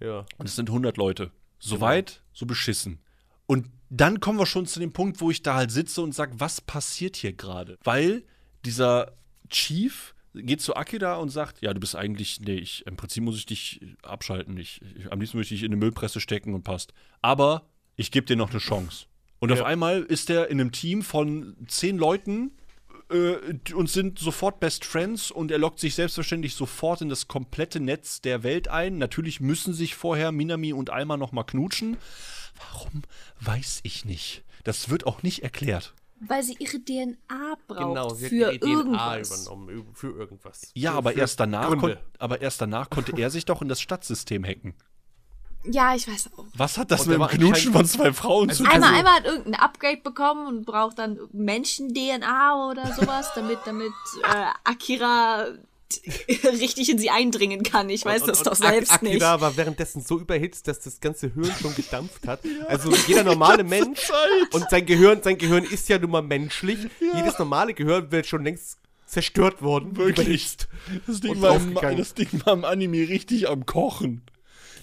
[0.00, 0.24] Ja.
[0.36, 1.30] Und es sind 100 Leute.
[1.58, 3.00] So weit, so beschissen.
[3.46, 6.38] Und dann kommen wir schon zu dem Punkt, wo ich da halt sitze und sage,
[6.38, 7.78] was passiert hier gerade?
[7.82, 8.22] Weil
[8.64, 9.12] dieser
[9.48, 13.36] Chief geht zu Akira und sagt, ja, du bist eigentlich, nee, ich, im Prinzip muss
[13.36, 14.56] ich dich abschalten.
[14.58, 16.92] Ich, ich, am liebsten möchte ich dich in eine Müllpresse stecken und passt.
[17.22, 17.66] Aber
[17.96, 19.06] ich gebe dir noch eine Chance.
[19.40, 19.64] Und auf Ja.
[19.64, 22.52] einmal ist er in einem Team von zehn Leuten
[23.10, 27.80] äh, und sind sofort Best Friends und er lockt sich selbstverständlich sofort in das komplette
[27.80, 28.98] Netz der Welt ein.
[28.98, 31.96] Natürlich müssen sich vorher Minami und Alma noch mal knutschen.
[32.72, 33.02] Warum,
[33.40, 34.42] weiß ich nicht.
[34.64, 35.94] Das wird auch nicht erklärt.
[36.20, 39.42] Weil sie ihre DNA braucht Genau, sie hat für ihre DNA irgendwas.
[39.46, 39.68] übernommen.
[39.68, 40.70] ü- Für irgendwas.
[40.74, 41.76] Ja, für, aber für erst danach,
[42.18, 44.74] aber erst danach konnte er sich doch in das Stadtsystem hacken.
[45.70, 46.44] Ja, ich weiß auch.
[46.54, 48.72] Was hat das Und mit dem Knutschen von zwei Frauen zu tun?
[48.72, 53.92] Einmal, Also- einmal hat irgendein Upgrade bekommen und braucht dann Menschen-DNA oder sowas, damit, damit
[54.22, 55.46] äh, Akira
[56.44, 57.88] richtig in sie eindringen kann.
[57.90, 59.14] Ich weiß Und- das und- doch und selbst Ak- nicht.
[59.16, 62.40] Akira war währenddessen so überhitzt, dass das ganze Hirn schon gedampft hat.
[62.68, 64.00] Also jeder normale Mensch
[64.52, 66.78] und sein Gehirn, sein Gehirn ist ja nun mal menschlich.
[67.14, 69.96] Jedes normale Gehirn wird schon längst zerstört worden.
[69.96, 70.56] Wirklich.
[71.06, 74.20] Das Ding, Und war im, das Ding war im Anime richtig am Kochen.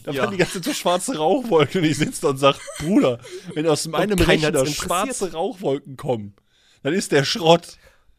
[0.06, 0.24] Da Ja.
[0.24, 3.20] waren die ganze Zeit so schwarze Rauchwolken und ich sitze da und sag, Bruder,
[3.54, 4.78] wenn aus meinem Rechner interessiert.
[4.78, 6.36] schwarze Rauchwolken kommen,
[6.84, 7.78] dann ist der Schrott.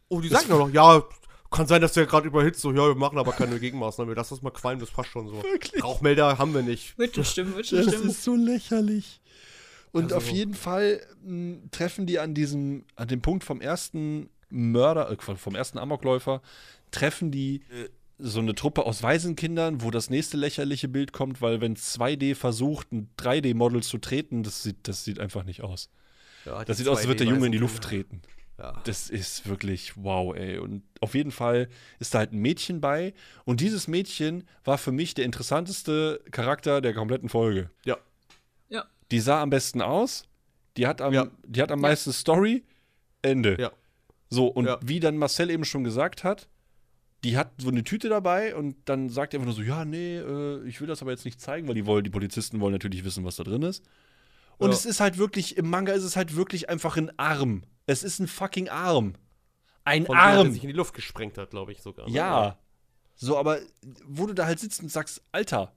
[0.09, 1.03] Oh, die sagen doch noch, ja,
[1.51, 4.35] kann sein, dass der gerade überhitzt, so, ja, wir machen aber keine Gegenmaßnahmen, wir lassen
[4.35, 5.43] das mal qualmen, das passt schon so.
[5.43, 5.83] Wirklich?
[5.83, 6.99] Rauchmelder haben wir nicht.
[6.99, 8.11] Wird schon stimmen, wird schon Das stimmen.
[8.11, 9.21] ist so lächerlich.
[9.93, 14.29] Und Also- auf jeden Fall mh, treffen die an diesem, an dem Punkt vom ersten
[14.51, 16.43] Mörder, äh, vom ersten Amokläufer,
[16.91, 21.61] treffen die äh, so eine Truppe aus Waisenkindern, wo das nächste lächerliche Bild kommt, weil
[21.61, 25.91] wenn 2D versucht, ein 3D-Model zu treten, das sieht, das sieht einfach nicht aus.
[26.47, 28.23] Ja, Das sieht aus, als würde der Junge in die 2D Luft treten.
[28.59, 28.81] Ja.
[28.85, 30.57] Das ist wirklich wow, ey.
[30.59, 33.13] Und auf jeden Fall ist da halt ein Mädchen bei.
[33.45, 37.69] Und dieses Mädchen war für mich der interessanteste Charakter der kompletten Folge.
[37.85, 37.99] Ja.
[38.71, 38.87] Ja.
[39.11, 40.25] Die sah am besten aus.
[40.79, 41.29] Die hat am, Ja.
[41.45, 41.89] die hat am Ja.
[41.89, 42.65] meisten Story.
[43.21, 43.57] Ende.
[43.61, 43.73] Ja.
[44.31, 44.79] So, und Ja.
[44.83, 46.49] wie dann Marcel eben schon gesagt hat,
[47.27, 50.17] die hat so eine Tüte dabei und dann sagt er einfach nur so, ja, nee,
[50.17, 53.05] äh, ich will das aber jetzt nicht zeigen, weil die wollen, die Polizisten wollen natürlich
[53.05, 53.85] wissen, was da drin ist.
[54.59, 54.75] Und Ja.
[54.77, 57.65] es ist halt wirklich, im Manga ist es halt wirklich einfach ein Arm.
[57.87, 59.15] Es ist ein fucking Arm.
[59.85, 60.53] Ein Von der, der Arm.
[60.53, 62.07] sich in die Luft gesprengt hat, glaube ich sogar.
[62.09, 62.15] ne?
[62.15, 62.59] Ja.
[63.17, 63.59] So, aber
[64.05, 65.73] wo du da halt sitzt und sagst, Alter,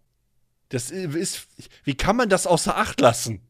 [0.69, 1.47] das ist,
[1.83, 3.41] wie kann man das außer Acht lassen?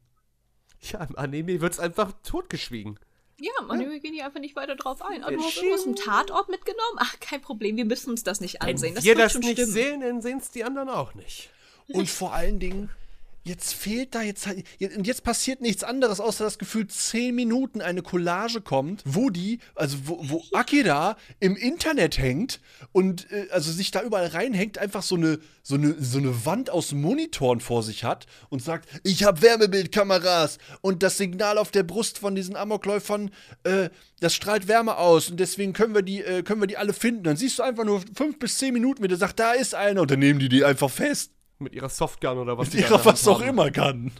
[0.81, 2.97] Ja, im Anime wird es einfach totgeschwiegen.
[3.39, 5.23] Ja, man, wir gehen hier einfach nicht weiter drauf ein.
[5.23, 6.97] Ah, du Ja, hast irgendwas im Tatort mitgenommen?
[6.97, 8.89] Ach, kein Problem, wir müssen uns das nicht ansehen.
[8.89, 9.71] Wenn das wir das schon nicht stimmen.
[9.71, 11.49] sehen, dann sehen es die anderen auch nicht.
[11.87, 12.89] Und vor allen Dingen,
[13.43, 14.63] jetzt fehlt da jetzt halt,
[14.95, 19.59] und jetzt passiert nichts anderes, außer dass gefühlt zehn Minuten eine Collage kommt, wo die,
[19.75, 22.59] also wo, wo Akira im Internet hängt
[22.91, 26.69] und äh, also sich da überall reinhängt, einfach so eine, so eine, so eine Wand
[26.69, 31.83] aus Monitoren vor sich hat und sagt, ich habe Wärmebildkameras und das Signal auf der
[31.83, 33.31] Brust von diesen Amokläufern,
[33.63, 36.93] äh, das strahlt Wärme aus und deswegen können wir die, äh, können wir die alle
[36.93, 37.23] finden.
[37.23, 40.01] Dann siehst du einfach nur fünf bis zehn Minuten, wie der sagt, da ist einer
[40.01, 41.31] und dann nehmen die die einfach fest.
[41.59, 44.11] Mit ihrer Softgun oder was Mit ihrer was auch immer kann.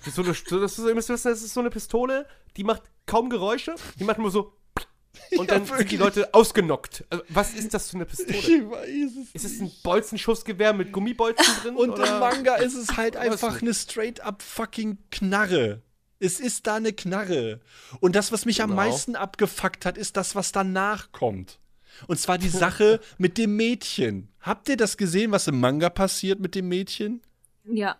[0.00, 2.64] Das ist so eine, das ist, ihr müsst wissen, das ist so eine Pistole, die
[2.64, 4.52] macht kaum Geräusche, die macht nur so.
[5.38, 6.00] Und Ja, dann sind die wirklich.
[6.00, 7.04] Leute ausgenockt.
[7.08, 8.36] Also, was ist das für eine Pistole?
[8.36, 9.42] Ich weiß es.
[9.44, 11.76] Ist es ein Bolzenschussgewehr mit Gummibolzen drin?
[11.76, 12.06] Und oder?
[12.12, 15.80] im Manga ist es halt einfach eine straight up fucking Knarre.
[16.18, 17.60] Es ist da eine Knarre.
[18.00, 18.82] Und das, was mich am Genau.
[18.82, 21.58] meisten abgefuckt hat, ist das, was danach kommt.
[22.06, 24.28] Und zwar die Sache mit dem Mädchen.
[24.46, 27.20] Habt ihr das gesehen, was im Manga passiert mit dem Mädchen?
[27.64, 27.96] Ja.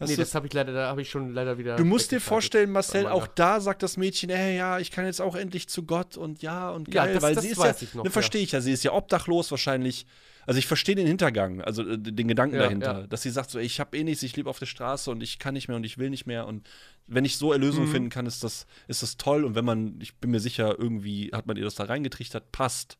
[0.00, 1.76] Hast Nee, das habe ich leider, da habe ich schon leider wieder.
[1.76, 5.20] Du musst dir vorstellen, Marcel, auch da sagt das Mädchen, ey, ja, ich kann jetzt
[5.20, 7.80] auch endlich zu Gott und ja und Ja, geil, das- weil das sie ist weiß
[7.80, 8.12] ja, ich noch, ne, ja.
[8.12, 10.06] verstehe ich ja, sie ist ja obdachlos wahrscheinlich.
[10.46, 13.06] Also ich verstehe den Hintergang, also äh, den Gedanken Ja, dahinter, ja.
[13.08, 15.20] dass sie sagt so, ey, ich habe eh nichts, ich lebe auf der Straße und
[15.22, 16.66] ich kann nicht mehr und ich will nicht mehr und
[17.06, 17.90] wenn ich so Erlösung Mhm.
[17.92, 21.30] finden kann, ist das ist das toll und wenn man, ich bin mir sicher, irgendwie
[21.34, 22.96] hat man ihr das da reingetrichtert, passt.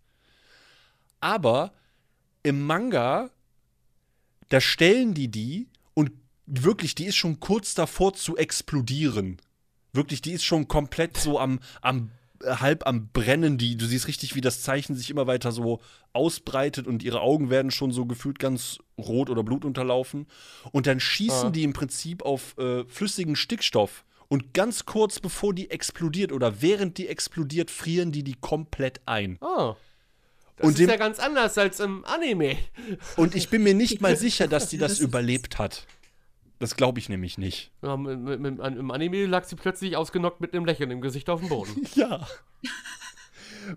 [1.20, 1.72] Aber
[2.43, 3.30] im Manga
[4.49, 6.11] da stellen die die und
[6.47, 9.39] wirklich, die ist schon kurz davor zu explodieren.
[9.93, 12.11] Wirklich, die ist schon komplett so am, am
[12.43, 13.59] äh, halb am Brennen.
[13.59, 15.80] Die, du siehst richtig, wie das Zeichen sich immer weiter so
[16.12, 20.26] ausbreitet und ihre Augen werden schon so gefühlt ganz rot oder blutunterlaufen.
[20.72, 21.51] Und dann schießen Ah.
[21.51, 24.05] die im Prinzip auf äh, flüssigen Stickstoff.
[24.28, 29.39] Und ganz kurz bevor die explodiert oder während die explodiert, frieren die die komplett ein.
[29.41, 29.74] Oh.
[30.59, 32.56] Das Und ist dem- ja ganz anders als im Anime.
[33.16, 35.86] Und ich bin mir nicht mal sicher, dass die das Das überlebt hat.
[36.59, 37.70] Das glaube ich nämlich nicht.
[37.82, 41.40] Ja, mit, mit, Im Anime lag sie plötzlich ausgenockt mit einem Lächeln im Gesicht auf
[41.40, 41.86] dem Boden.
[41.94, 42.26] Ja.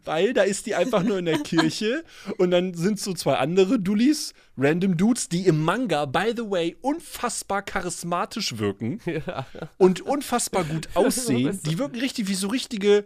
[0.05, 2.03] Weil da ist die einfach nur in der Kirche
[2.37, 6.77] und dann sind so zwei andere Dullis, random Dudes, die im Manga, by the way,
[6.81, 9.45] unfassbar charismatisch wirken ja.
[9.77, 11.59] und unfassbar gut aussehen.
[11.65, 13.05] Die wirken richtig wie so richtige.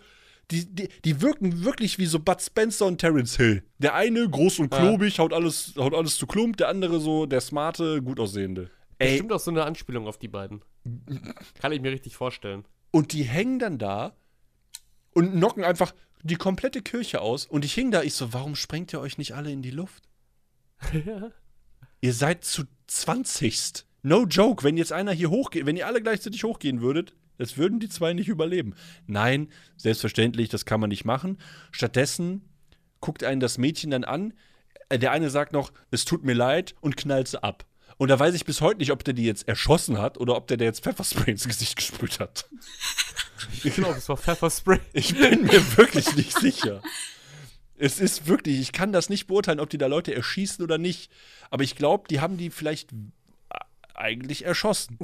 [0.52, 3.64] Die, die, die wirken wirklich wie so Bud Spencer und Terence Hill.
[3.80, 7.42] Der eine groß und klobig, haut alles, haut alles zu Klump, der andere so der
[7.42, 8.70] smarte, gut aussehende.
[9.00, 10.62] Ey, Bestimmt auch so eine Anspielung auf die beiden.
[11.60, 12.64] Kann ich mir richtig vorstellen.
[12.92, 14.16] Und die hängen dann da
[15.14, 15.94] und knocken einfach
[16.24, 17.46] die komplette Kirche aus.
[17.46, 20.10] Und ich hing da, ich so, warum sprengt ihr euch nicht alle in die Luft?
[22.02, 23.86] Ihr seid zu 20.
[24.04, 27.80] No joke, wenn jetzt einer hier hochgeht, wenn ihr alle gleichzeitig hochgehen würdet, das würden
[27.80, 28.76] die zwei nicht überleben.
[29.08, 31.38] Nein, selbstverständlich, das kann man nicht machen.
[31.72, 32.42] Stattdessen
[33.02, 34.34] guckt einen das Mädchen dann an.
[34.90, 37.66] Äh, Der eine sagt noch, es tut mir leid und knallt sie ab.
[37.98, 40.48] Und da weiß ich bis heute nicht, ob der die jetzt erschossen hat oder ob
[40.48, 42.50] der der jetzt Pfefferspray ins Gesicht gesprüht hat.
[43.64, 44.80] Ich glaube, es war Pfefferspray.
[44.94, 46.82] Ich bin mir wirklich nicht sicher.
[47.78, 51.12] Es ist wirklich, ich kann das nicht beurteilen, ob die da Leute erschießen oder nicht.
[51.50, 52.90] Aber ich glaube, die haben die vielleicht
[53.94, 54.98] eigentlich erschossen.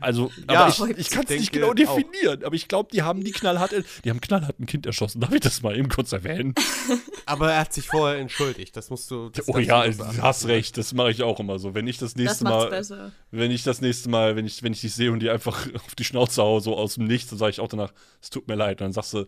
[0.00, 2.44] Also, Ja, aber ich, ich kann es ich nicht genau definieren.
[2.44, 3.74] Aber ich glaube, die haben die knallhart,
[4.04, 5.20] die haben knallhart ein Kind erschossen.
[5.20, 6.54] Darf ich das mal eben kurz erwähnen?
[7.26, 8.76] Aber er hat sich vorher entschuldigt.
[8.76, 9.28] Das musst du.
[9.30, 10.22] Das Oh ja, du du sagen.
[10.22, 10.76] hast recht.
[10.78, 11.74] Das mache ich auch immer so.
[11.74, 13.12] Wenn ich das Das nächste macht's Mal, besser.
[13.30, 15.94] wenn ich das nächste Mal, wenn ich, wenn ich dich sehe und die einfach auf
[15.94, 17.92] die Schnauze hau, so aus dem Nichts, dann sage ich auch danach,
[18.22, 18.80] es tut mir leid.
[18.80, 19.26] Und dann sagst du,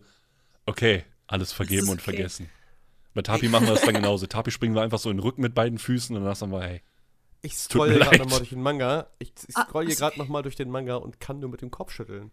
[0.65, 2.03] okay, Alles vergeben und okay.
[2.15, 2.49] vergessen.
[3.13, 4.25] Bei Tapi machen wir das dann genauso.
[4.25, 6.61] Tapi springen wir einfach so in den Rücken mit beiden Füßen und dann sagen wir,
[6.61, 6.81] hey.
[7.43, 9.07] Ich mir scroll gerade nochmal durch den Manga.
[9.19, 11.71] Ich, ich Ah, scroll hier gerade nochmal durch den Manga und kann nur mit dem
[11.71, 12.31] Kopf schütteln.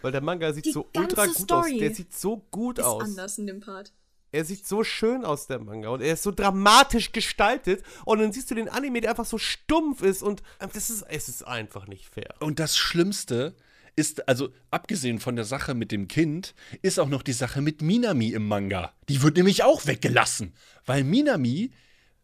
[0.00, 1.78] Weil der Manga sieht Die so ultra gut Story aus.
[1.80, 3.02] Der sieht so gut Ist aus.
[3.02, 3.92] anders in dem Part.
[4.34, 5.90] Er sieht so schön aus, der Manga.
[5.90, 7.84] Und er ist so dramatisch gestaltet.
[8.04, 10.22] Und dann siehst du den Anime, der einfach so stumpf ist.
[10.22, 12.34] Und ähm, das ist, es ist einfach nicht fair.
[12.40, 13.54] Und das Schlimmste
[13.94, 17.82] ist, also abgesehen von der Sache mit dem Kind, ist auch noch die Sache mit
[17.82, 18.92] Minami im Manga.
[19.08, 20.54] Die wird nämlich auch weggelassen.
[20.86, 21.72] Weil Minami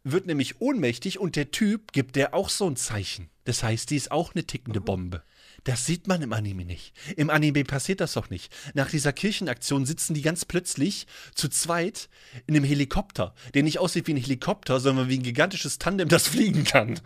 [0.04, 3.28] wird nämlich ohnmächtig und der Typ gibt der auch so ein Zeichen.
[3.44, 5.22] Das heißt, die ist auch eine tickende Bombe.
[5.64, 6.94] Das sieht man im Anime nicht.
[7.16, 8.54] Im Anime passiert das doch nicht.
[8.74, 12.08] Nach dieser Kirchenaktion sitzen die ganz plötzlich zu zweit
[12.46, 16.28] in einem Helikopter, der nicht aussieht wie ein Helikopter, sondern wie ein gigantisches Tandem, das
[16.28, 17.00] fliegen kann.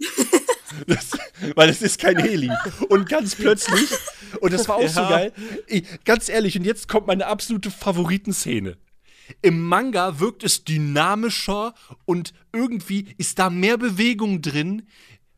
[0.86, 1.10] Das,
[1.54, 2.50] weil es ist kein Heli.
[2.88, 3.90] Und ganz plötzlich,
[4.40, 5.08] und das war auch so Ja.
[5.10, 5.32] geil,
[5.66, 8.78] ich, ganz ehrlich, und jetzt kommt meine absolute Favoritenszene.
[9.40, 11.74] Im Manga wirkt es dynamischer
[12.04, 14.86] und irgendwie ist da mehr Bewegung drin,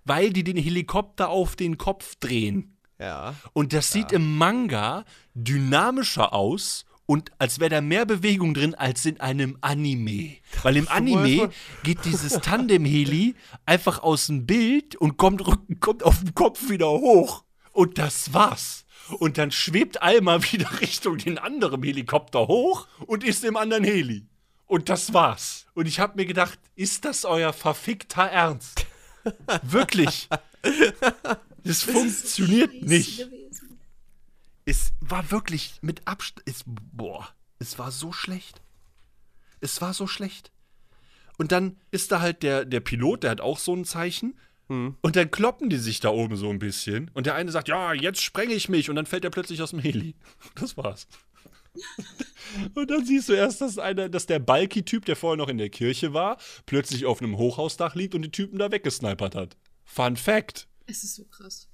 [0.04, 2.76] weil die den Helikopter auf den Kopf drehen.
[2.98, 3.34] Ja.
[3.52, 9.04] Und das sieht im Manga dynamischer aus und als wäre da mehr Bewegung drin als
[9.04, 10.36] in einem Anime.
[10.62, 11.50] Weil im Anime
[11.82, 13.34] geht dieses Tandem-Heli
[13.66, 15.42] einfach aus dem Bild und kommt,
[15.80, 17.44] kommt auf dem Kopf wieder hoch.
[17.72, 18.83] Und das war's.
[19.18, 24.26] Und dann schwebt Alma wieder Richtung den anderen Helikopter hoch und ist im anderen Heli.
[24.66, 25.66] Und das war's.
[25.74, 28.86] Und ich hab mir gedacht, ist das euer verfickter Ernst?
[29.62, 30.28] Wirklich.
[31.64, 33.28] Das funktioniert nicht.
[34.64, 36.46] Es war wirklich mit Abstand.
[36.48, 37.28] Es, boah,
[37.58, 38.62] es war so schlecht.
[39.60, 40.50] Es war so schlecht.
[41.36, 44.38] Und dann ist da halt der, der Pilot, der hat auch so ein Zeichen.
[44.68, 47.10] Und dann kloppen die sich da oben so ein bisschen.
[47.14, 48.88] Und der eine sagt, ja, jetzt sprenge ich mich.
[48.90, 50.14] Und dann fällt er plötzlich aus dem Heli.
[50.54, 51.06] Das war's.
[52.74, 55.70] Und dann siehst du erst, dass, einer, dass der Balki-Typ, der vorher noch in der
[55.70, 59.56] Kirche war, plötzlich auf einem Hochhausdach liegt und die Typen da weggesnipert hat.
[59.84, 60.68] Fun Fact.
[60.86, 61.68] Es ist so krass.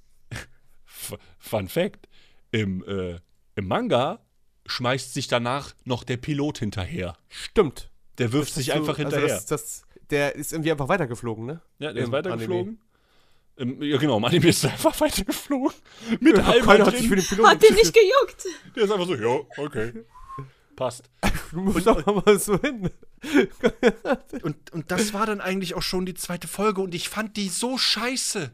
[1.37, 2.07] Fun Fact:
[2.51, 3.19] Im, äh,
[3.55, 4.25] Im Manga
[4.65, 7.15] schmeißt sich danach noch der Pilot hinterher.
[7.29, 7.89] Stimmt.
[8.17, 9.27] Der wirft sich Du- einfach also hinterher.
[9.35, 9.81] das, das,
[10.11, 11.61] der ist irgendwie einfach weitergeflogen, ne?
[11.79, 12.79] ja, der ist Im weitergeflogen.
[13.57, 15.75] Im, ja, genau, im Anime ist er einfach weitergeflogen.
[16.19, 16.39] Mit.
[16.39, 18.45] Alma Keiner hat sich für den Piloten Hat dir nicht gejuckt?
[18.75, 20.05] Der ist einfach so, ja, okay.
[20.75, 21.03] Passt.
[21.51, 22.89] Du musst doch mal so hin.
[24.41, 27.49] Und, und das war dann eigentlich auch schon die zweite Folge und ich fand die
[27.49, 28.51] so scheiße.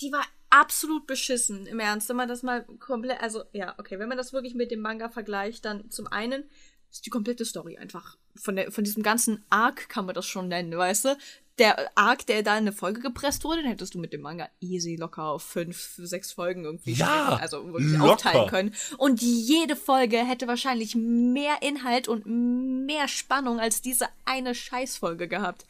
[0.00, 2.08] Die war absolut beschissen, im Ernst.
[2.08, 5.08] Wenn man das mal komplett, also ja, okay, wenn man das wirklich mit dem Manga
[5.08, 6.44] vergleicht, dann zum einen
[6.90, 10.48] ist die komplette Story einfach von der von diesem ganzen Arc kann man das schon
[10.48, 11.18] nennen, weißt du?
[11.58, 14.48] Der Arc, der da in eine Folge gepresst wurde, den hättest du mit dem Manga
[14.60, 18.12] easy locker auf fünf, sechs Folgen irgendwie Ja, also wirklich locker.
[18.14, 18.74] aufteilen können.
[18.96, 25.66] Und jede Folge hätte wahrscheinlich mehr Inhalt und mehr Spannung als diese eine Scheißfolge gehabt.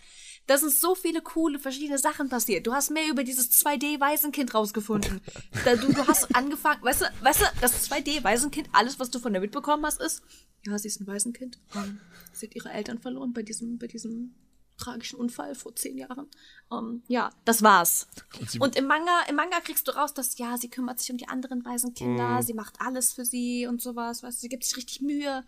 [0.47, 2.67] Da sind so viele coole verschiedene Sachen passiert.
[2.67, 5.21] Du hast mehr über dieses 2D-Waisenkind rausgefunden.
[5.65, 9.33] Da, du, du hast angefangen, weißt du, weißt du, das 2D-Waisenkind, alles, was du von
[9.33, 10.23] der mitbekommen hast, ist,
[10.67, 11.59] ja, sie ist ein Waisenkind.
[11.77, 12.01] Ähm,
[12.33, 14.35] sie hat ihre Eltern verloren bei diesem, bei diesem
[14.79, 16.27] tragischen Unfall vor zehn Jahren.
[16.73, 18.07] Ähm, ja, das war's.
[18.55, 21.19] Und Und im Manga, im Manga kriegst du raus, dass ja, sie kümmert sich um
[21.19, 22.43] die anderen Waisenkinder, Mhm.
[22.43, 25.45] sie macht alles für sie und sowas, weißt du, sie gibt sich richtig Mühe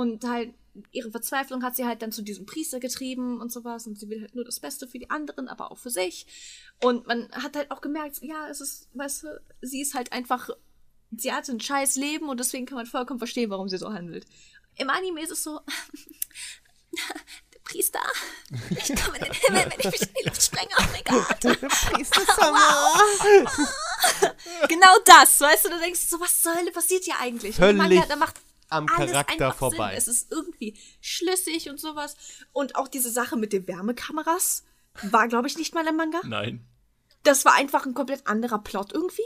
[0.00, 0.54] und halt
[0.92, 4.22] ihre Verzweiflung hat sie halt dann zu diesem Priester getrieben und sowas und sie will
[4.22, 6.26] halt nur das Beste für die anderen, aber auch für sich.
[6.82, 10.48] Und man hat halt auch gemerkt, ja, es ist, weißt du, sie ist halt einfach,
[11.14, 14.24] sie hat ein scheiß Leben und deswegen kann man vollkommen verstehen, warum sie so handelt.
[14.76, 15.60] Im Anime ist es so,
[17.52, 18.00] der Priester,
[18.70, 21.42] ich komme in den Himmel, wenn ich mich in die Luft sprenge, oh mein Gott.
[24.68, 27.58] Genau das, weißt du, du denkst so, was zur Hölle passiert hier eigentlich?
[27.58, 28.36] Und Völlig Manga, da macht
[28.70, 29.90] am alles Charakter vorbei.
[29.90, 29.98] Sinn.
[29.98, 32.16] Es ist irgendwie schlüssig und sowas.
[32.52, 34.64] Und auch diese Sache mit den Wärmekameras
[35.02, 36.20] war, glaube ich, nicht mal im Manga.
[36.24, 36.66] Nein.
[37.22, 39.22] Das war einfach ein komplett anderer Plot irgendwie.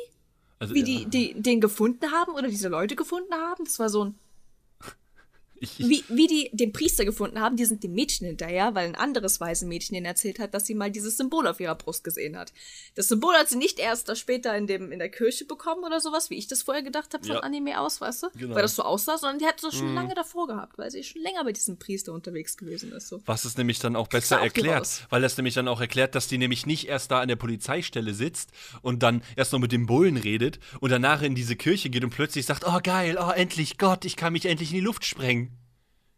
[0.58, 3.64] Also, Wie ja, die, die den gefunden haben oder diese Leute gefunden haben.
[3.64, 4.18] Das war so ein
[5.60, 8.86] ich, ich, wie, wie die den Priester gefunden haben, die sind dem Mädchen hinterher, weil
[8.86, 12.36] ein anderes Waisenmädchen ihnen erzählt hat, dass sie mal dieses Symbol auf ihrer Brust gesehen
[12.36, 12.52] hat.
[12.94, 16.00] Das Symbol hat sie nicht erst da später in, dem, in der Kirche bekommen oder
[16.00, 17.42] sowas, wie ich das vorher gedacht habe von Ja.
[17.42, 18.26] Anime aus, weißt du?
[18.36, 18.54] Genau.
[18.54, 21.22] Weil das so aussah, sondern die hat das schon lange davor gehabt, weil sie schon
[21.22, 23.08] länger bei diesem Priester unterwegs gewesen ist.
[23.08, 23.22] So.
[23.26, 26.28] Was es nämlich dann auch besser die erklärt, weil das nämlich dann auch erklärt, dass
[26.28, 28.50] die nämlich nicht erst da an der Polizeistelle sitzt
[28.82, 32.10] und dann erst noch mit dem Bullen redet und danach in diese Kirche geht und
[32.10, 35.53] plötzlich sagt, oh geil, oh endlich, Gott, ich kann mich endlich in die Luft sprengen.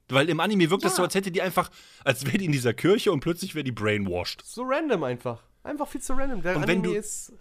[0.08, 0.96] Weil im Anime wirkt das Ja.
[0.98, 1.70] so, als hätte die einfach,
[2.04, 4.42] als wäre die in dieser Kirche und plötzlich wäre die brainwashed.
[4.46, 5.42] So random einfach.
[5.64, 6.42] Einfach viel zu random.
[6.42, 7.32] Der Und wenn Anime du- ist.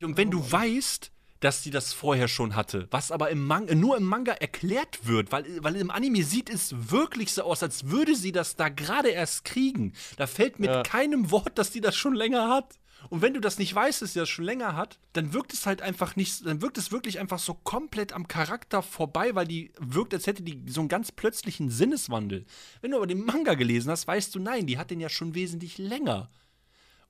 [0.00, 1.10] Und wenn du weißt,
[1.40, 5.30] dass sie das vorher schon hatte, was aber im Manga, nur im Manga erklärt wird,
[5.30, 9.10] weil, weil im Anime sieht es wirklich so aus, als würde sie das da gerade
[9.10, 9.92] erst kriegen.
[10.16, 10.82] Da fällt mit Ja.
[10.82, 12.74] keinem Wort, dass sie das schon länger hat.
[13.10, 15.66] Und wenn du das nicht weißt, dass sie das schon länger hat, dann wirkt es
[15.66, 19.72] halt einfach nicht, dann wirkt es wirklich einfach so komplett am Charakter vorbei, weil die
[19.78, 22.44] wirkt, als hätte die so einen ganz plötzlichen Sinneswandel.
[22.80, 25.34] Wenn du aber den Manga gelesen hast, weißt du, nein, die hat den ja schon
[25.34, 26.30] wesentlich länger.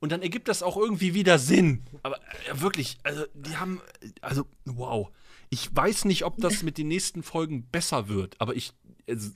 [0.01, 1.85] Und dann ergibt das auch irgendwie wieder Sinn.
[2.03, 3.81] Aber äh, wirklich, also die haben,
[4.21, 5.09] also wow.
[5.51, 8.75] Ich weiß nicht, ob das mit den nächsten Folgen besser wird, aber ich,
[9.09, 9.31] also,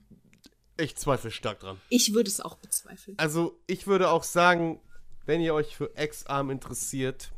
[0.76, 1.80] Ich zweifle stark dran.
[1.88, 3.18] Ich würde es auch bezweifeln.
[3.18, 4.80] Also, ich würde auch sagen,
[5.26, 7.32] wenn ihr euch für X-Arm interessiert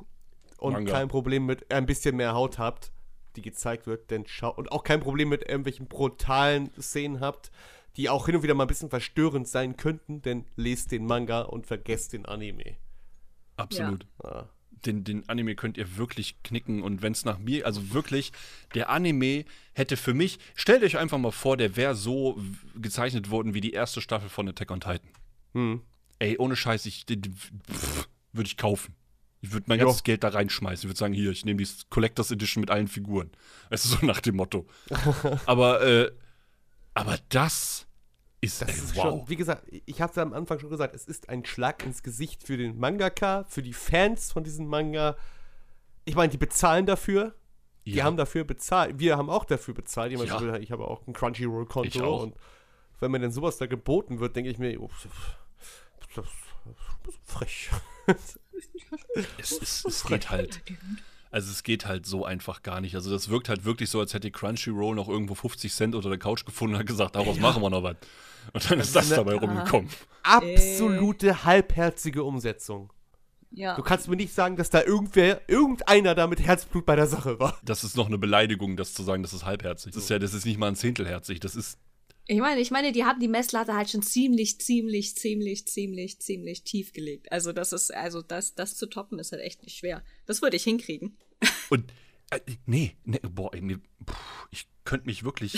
[0.58, 0.92] und Manga.
[0.92, 2.92] kein Problem mit ein bisschen mehr Haut habt,
[3.36, 7.50] die gezeigt wird, dann schaut und auch kein Problem mit irgendwelchen brutalen Szenen habt,
[7.96, 11.42] die auch hin und wieder mal ein bisschen verstörend sein könnten, dann lest den Manga
[11.42, 12.76] und vergesst den Anime.
[13.56, 14.06] absolut.
[14.22, 14.48] Ja.
[14.70, 18.32] Den, den Anime könnt ihr wirklich knicken und wenn es nach mir, also wirklich,
[18.74, 22.38] der Anime hätte für mich, stellt euch einfach mal vor, der wäre so
[22.76, 25.08] gezeichnet worden wie die erste Staffel von Attack on Titan.
[25.54, 25.80] Hm.
[26.18, 27.04] Ey, ohne Scheiß, ich
[28.32, 28.94] würde ich kaufen.
[29.40, 29.86] Ich würde mein Jo.
[29.86, 30.84] ganzes Geld da reinschmeißen.
[30.84, 33.30] Ich würde sagen, hier, ich nehme die Collectors Edition mit allen Figuren.
[33.68, 34.66] Weißt du, so nach dem Motto.
[35.46, 36.10] aber, äh,
[36.94, 37.86] aber das
[38.40, 39.02] ist, Das ey, ist wow.
[39.02, 42.42] schon, wie gesagt, ich hatte am Anfang schon gesagt, es ist ein Schlag ins Gesicht
[42.42, 45.16] für den Mangaka, für die Fans von diesem Manga.
[46.06, 47.34] Ich meine, die bezahlen dafür.
[47.86, 48.04] Die Ja.
[48.04, 48.98] haben dafür bezahlt.
[48.98, 50.10] Wir haben auch dafür bezahlt.
[50.12, 50.24] Ich, Ja.
[50.24, 52.22] ich habe- habe auch ein Crunchyroll-Konto.
[52.22, 52.34] Und
[52.98, 54.88] wenn mir denn sowas da geboten wird, denke ich mir, oh,
[56.14, 56.26] das
[57.14, 57.70] ist frech.
[59.38, 60.60] es, es, es geht halt.
[61.30, 62.94] Also es geht halt so einfach gar nicht.
[62.94, 66.18] Also das wirkt halt wirklich so, als hätte Crunchyroll noch irgendwo 50 Cent unter der
[66.18, 67.96] Couch gefunden und hat gesagt, daraus machen wir noch was.
[68.52, 69.90] Und dann ist das dabei rumgekommen.
[70.22, 72.92] Absolute halbherzige Umsetzung.
[73.50, 73.76] Ja.
[73.76, 77.38] Du kannst mir nicht sagen, dass da irgendwer, irgendeiner da mit Herzblut bei der Sache
[77.38, 77.58] war.
[77.64, 79.92] Das ist noch eine Beleidigung, das zu sagen, das ist halbherzig.
[79.92, 81.40] Das ist ja, das ist nicht mal ein Zehntelherzig.
[81.40, 81.78] Das ist
[82.26, 86.62] Ich meine, ich meine, die haben die Messlatte halt schon ziemlich, ziemlich, ziemlich, ziemlich, ziemlich
[86.64, 87.30] tief gelegt.
[87.30, 90.02] Also das ist, also das, das zu toppen ist halt echt nicht schwer.
[90.26, 91.18] Das würde ich hinkriegen.
[91.70, 91.92] Und
[92.30, 93.78] äh, nee, nee, boah, ey, mir,
[94.50, 95.54] ich könnte mich wirklich,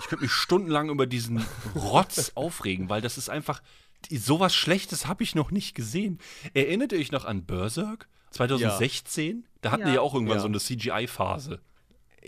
[0.00, 1.44] ich könnte mich stundenlang über diesen
[1.76, 3.62] Rotz aufregen, weil das ist einfach,
[4.10, 6.18] sowas Schlechtes habe ich noch nicht gesehen.
[6.52, 9.46] Erinnert ihr euch noch an Berserk 2016?
[9.60, 9.88] Da hatten Ja.
[9.88, 10.42] die ja auch irgendwann Ja.
[10.42, 11.60] so eine CGI-Phase.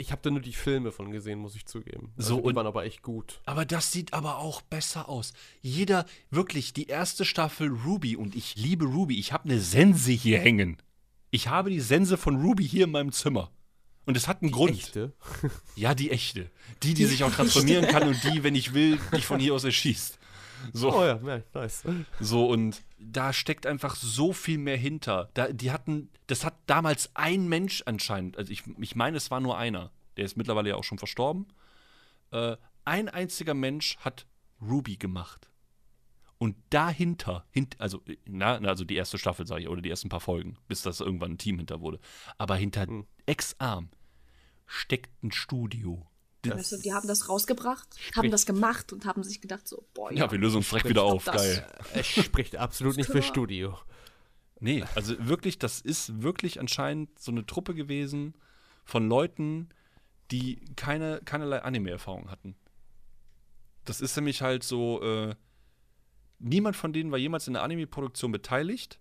[0.01, 2.13] Ich habe da nur die Filme von gesehen, muss ich zugeben.
[2.17, 3.41] So, Also, die und- waren aber echt gut.
[3.45, 5.35] Aber das sieht aber auch besser aus.
[5.61, 9.19] Jeder, wirklich, die erste Staffel Ruby und ich liebe Ruby.
[9.19, 10.79] Ich habe eine Sense hier hängen.
[11.31, 13.51] Ich habe die Sense von Ruby hier in meinem Zimmer.
[14.07, 14.71] Und es hat einen Grund.
[14.73, 15.13] Echte.
[15.77, 16.51] Ja, die echte.
[16.83, 19.65] Die, die sich auch transformieren kann und die, wenn ich will, dich von hier aus
[19.65, 20.19] erschießt.
[20.73, 21.19] So, Oh ja,
[21.55, 21.83] nice.
[22.21, 25.31] so und da steckt einfach so viel mehr hinter.
[25.35, 29.41] Da, die hatten, das hat damals ein Mensch anscheinend, also ich, ich meine, es war
[29.41, 29.91] nur einer.
[30.17, 31.47] Der ist mittlerweile ja auch schon verstorben.
[32.31, 34.27] Äh, ein einziger Mensch hat
[34.61, 35.49] Ruby gemacht.
[36.39, 40.21] Und dahinter, hint, also, na, also die erste Staffel, sage ich, oder die ersten paar
[40.21, 42.01] Folgen, bis das irgendwann ein Team hinter wurde.
[42.39, 42.87] Aber hinter
[43.27, 43.91] Ex-Arm
[44.67, 46.07] steckt ein Studio.
[46.47, 47.87] Weißt du, die haben das rausgebracht,
[48.17, 50.89] haben das gemacht und haben sich gedacht so, boah, ja, Ja, wir lösen uns direkt
[50.89, 51.25] wieder auf.
[51.25, 51.67] das- Geil.
[51.95, 53.79] Es spricht absolut nicht für Studio.
[54.59, 58.35] Nee, also wirklich, das ist wirklich anscheinend so eine Truppe gewesen
[58.85, 59.69] von Leuten,
[60.31, 62.57] die keine, keinerlei Anime-Erfahrung hatten.
[63.85, 65.35] Das ist nämlich halt so, äh,
[66.39, 68.99] niemand von denen war jemals in der Anime-Produktion beteiligt.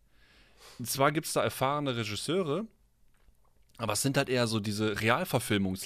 [0.77, 2.65] Und zwar gibt es da erfahrene Regisseure,
[3.77, 5.85] aber es sind halt eher so diese Realverfilmungs-,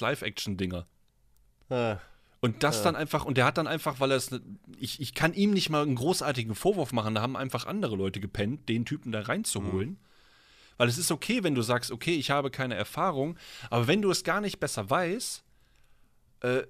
[1.70, 1.96] Ah,
[2.40, 4.30] Und das dann einfach, und der hat dann einfach, weil er es,
[4.78, 8.20] ich, ich kann ihm nicht mal einen großartigen Vorwurf machen, da haben einfach andere Leute
[8.20, 9.98] gepennt, den Typen da reinzuholen.
[10.76, 13.38] Weil es ist okay, wenn du sagst, okay, ich habe keine Erfahrung,
[13.70, 15.42] aber wenn du es gar nicht besser weißt,
[16.40, 16.62] äh,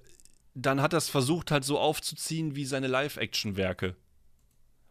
[0.53, 3.95] dann hat er es versucht halt so aufzuziehen wie seine Live-Action-Werke.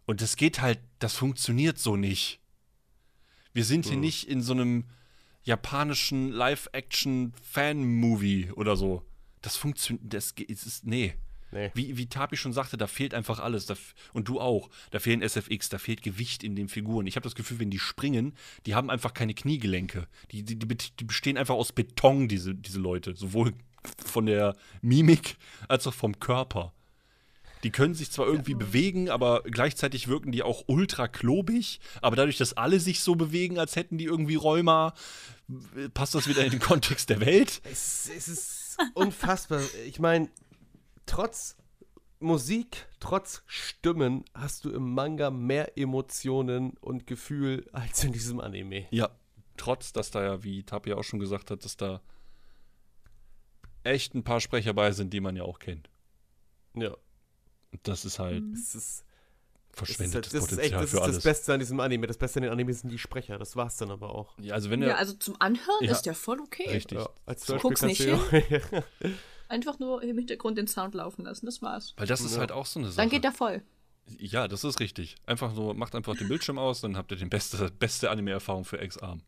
[0.04, 2.40] Und das geht halt, das funktioniert so nicht.
[3.54, 4.84] Wir sind hier nicht in so einem
[5.44, 9.02] japanischen Live-Action-Fan-Movie oder so.
[9.44, 11.14] Das funktioniert, das es ist, nee.
[11.52, 11.70] nee.
[11.74, 13.66] Wie, wie Tapi schon sagte, da fehlt einfach alles.
[13.66, 13.74] Da,
[14.14, 14.70] und du auch.
[14.90, 17.06] Da fehlen SFX, da fehlt Gewicht in den Figuren.
[17.06, 18.34] Ich habe das Gefühl, wenn die springen,
[18.64, 20.08] die haben einfach keine Kniegelenke.
[20.32, 23.14] Die, die, die, die bestehen einfach aus Beton, diese, diese Leute.
[23.14, 23.52] Sowohl
[24.04, 25.36] von der Mimik
[25.68, 26.72] als auch vom Körper.
[27.64, 31.80] Die können sich zwar irgendwie bewegen, aber gleichzeitig wirken die auch ultra klobig.
[32.02, 34.94] Aber dadurch, dass alle sich so bewegen, als hätten die irgendwie Rheuma,
[35.48, 37.62] w- passt das wieder in den Kontext der Welt.
[37.64, 38.63] Es, es ist
[38.94, 39.60] unfassbar.
[39.86, 40.28] Ich meine,
[41.06, 41.56] trotz
[42.20, 48.86] Musik, trotz Stimmen hast du im Manga mehr Emotionen und Gefühl als in diesem Anime.
[48.90, 49.10] Ja,
[49.56, 52.00] trotz, dass da ja, wie Tapi auch schon gesagt hat, dass da
[53.82, 55.90] echt ein paar Sprecher bei sind, die man ja auch kennt.
[56.74, 56.96] Ja.
[57.72, 59.04] Und das ist halt ist, das ist,
[59.76, 61.24] verschwendetes das ist echt Potenzial das, für ist das alles.
[61.24, 62.06] Beste an diesem Anime.
[62.06, 63.38] Das Beste an den Animes sind die Sprecher.
[63.38, 64.38] Das war's dann aber auch.
[64.38, 65.92] ja, also wenn Ja, also zum Anhören Ja.
[65.92, 66.70] ist der voll okay.
[66.70, 68.84] richtig, Ja, als So, Hörspiel guck's kannst nicht du ja-
[69.48, 71.92] Einfach nur im Hintergrund den Sound laufen lassen, das war's.
[71.96, 72.40] weil das ist Ja.
[72.40, 72.96] halt auch so eine Sache.
[72.96, 73.62] Dann geht er voll.
[74.18, 75.16] Ja, das ist richtig.
[75.26, 78.82] Einfach so, macht einfach den Bildschirm aus, dann habt ihr die beste, beste Anime-Erfahrung für
[78.82, 79.22] X-Arm.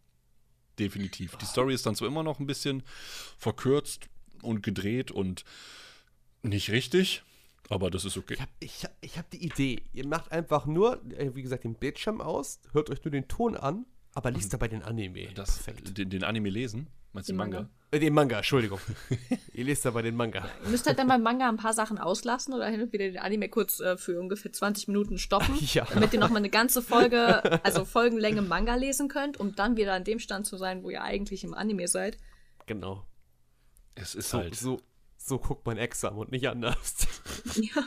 [0.79, 1.37] Definitiv.
[1.37, 2.83] Die Story ist dann zwar immer noch ein bisschen
[3.39, 4.07] verkürzt
[4.43, 5.45] und gedreht und
[6.43, 7.23] nicht richtig,
[7.69, 8.35] aber das ist okay.
[8.35, 9.83] Ich habe ich, hab- ich hab die Idee.
[9.93, 13.57] Ihr macht einfach nur, äh, wie gesagt, den Bildschirm aus, hört euch nur den Ton
[13.57, 15.29] an, aber liest dabei den Anime.
[15.35, 15.97] Das, Perfekt.
[15.99, 17.59] den, den Anime lesen, meinst du Den Manga?
[17.61, 17.71] Manga.
[17.93, 18.81] Äh, den Manga, Entschuldigung.
[19.53, 20.49] Ihr lest dabei den Manga.
[20.65, 23.19] Ihr müsst halt dann beim Manga ein paar Sachen auslassen oder hin und wieder den
[23.19, 25.87] Anime kurz äh, für ungefähr 20 Minuten stoppen, Ja.
[25.93, 30.05] damit ihr nochmal eine ganze Folge, also Folgenlänge Manga lesen könnt, um dann wieder an
[30.05, 32.17] dem Stand zu sein, wo ihr eigentlich im Anime seid.
[32.67, 33.07] Genau.
[33.95, 34.55] Es ist So, halt.
[34.57, 34.81] so,
[35.27, 36.95] so guckt mein Examen und nicht anders.
[37.57, 37.83] Ja.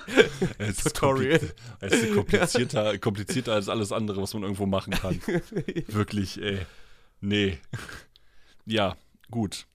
[0.58, 1.40] es ist Tutorial.
[1.80, 5.22] Es ist komplizierter, komplizierter als alles andere, was man irgendwo machen kann.
[5.88, 6.66] Wirklich, ey.
[7.22, 7.60] Nee.
[8.66, 8.96] Ja,
[9.30, 9.68] gut.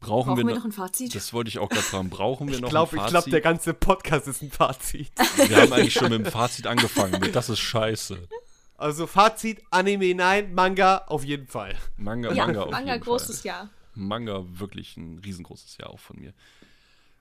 [0.00, 1.14] Brauchen, Brauchen wir wir, noch ein Fazit?
[1.14, 2.10] Das wollte ich auch gerade fragen.
[2.10, 3.12] Brauchen wir Ich noch glaube, ein ich Fazit?
[3.12, 5.10] glaub, der ganze Podcast ist ein Fazit.
[5.36, 7.18] wir haben eigentlich schon mit dem Fazit angefangen.
[7.20, 8.28] Mit, das ist scheiße.
[8.76, 11.74] Also Fazit, Anime nein, Manga auf jeden Fall.
[11.96, 13.48] Manga, ja, Manga auf Manga jeden großes Fall.
[13.48, 13.70] Ja.
[13.94, 16.32] Manga wirklich ein riesengroßes Jahr auch von mir.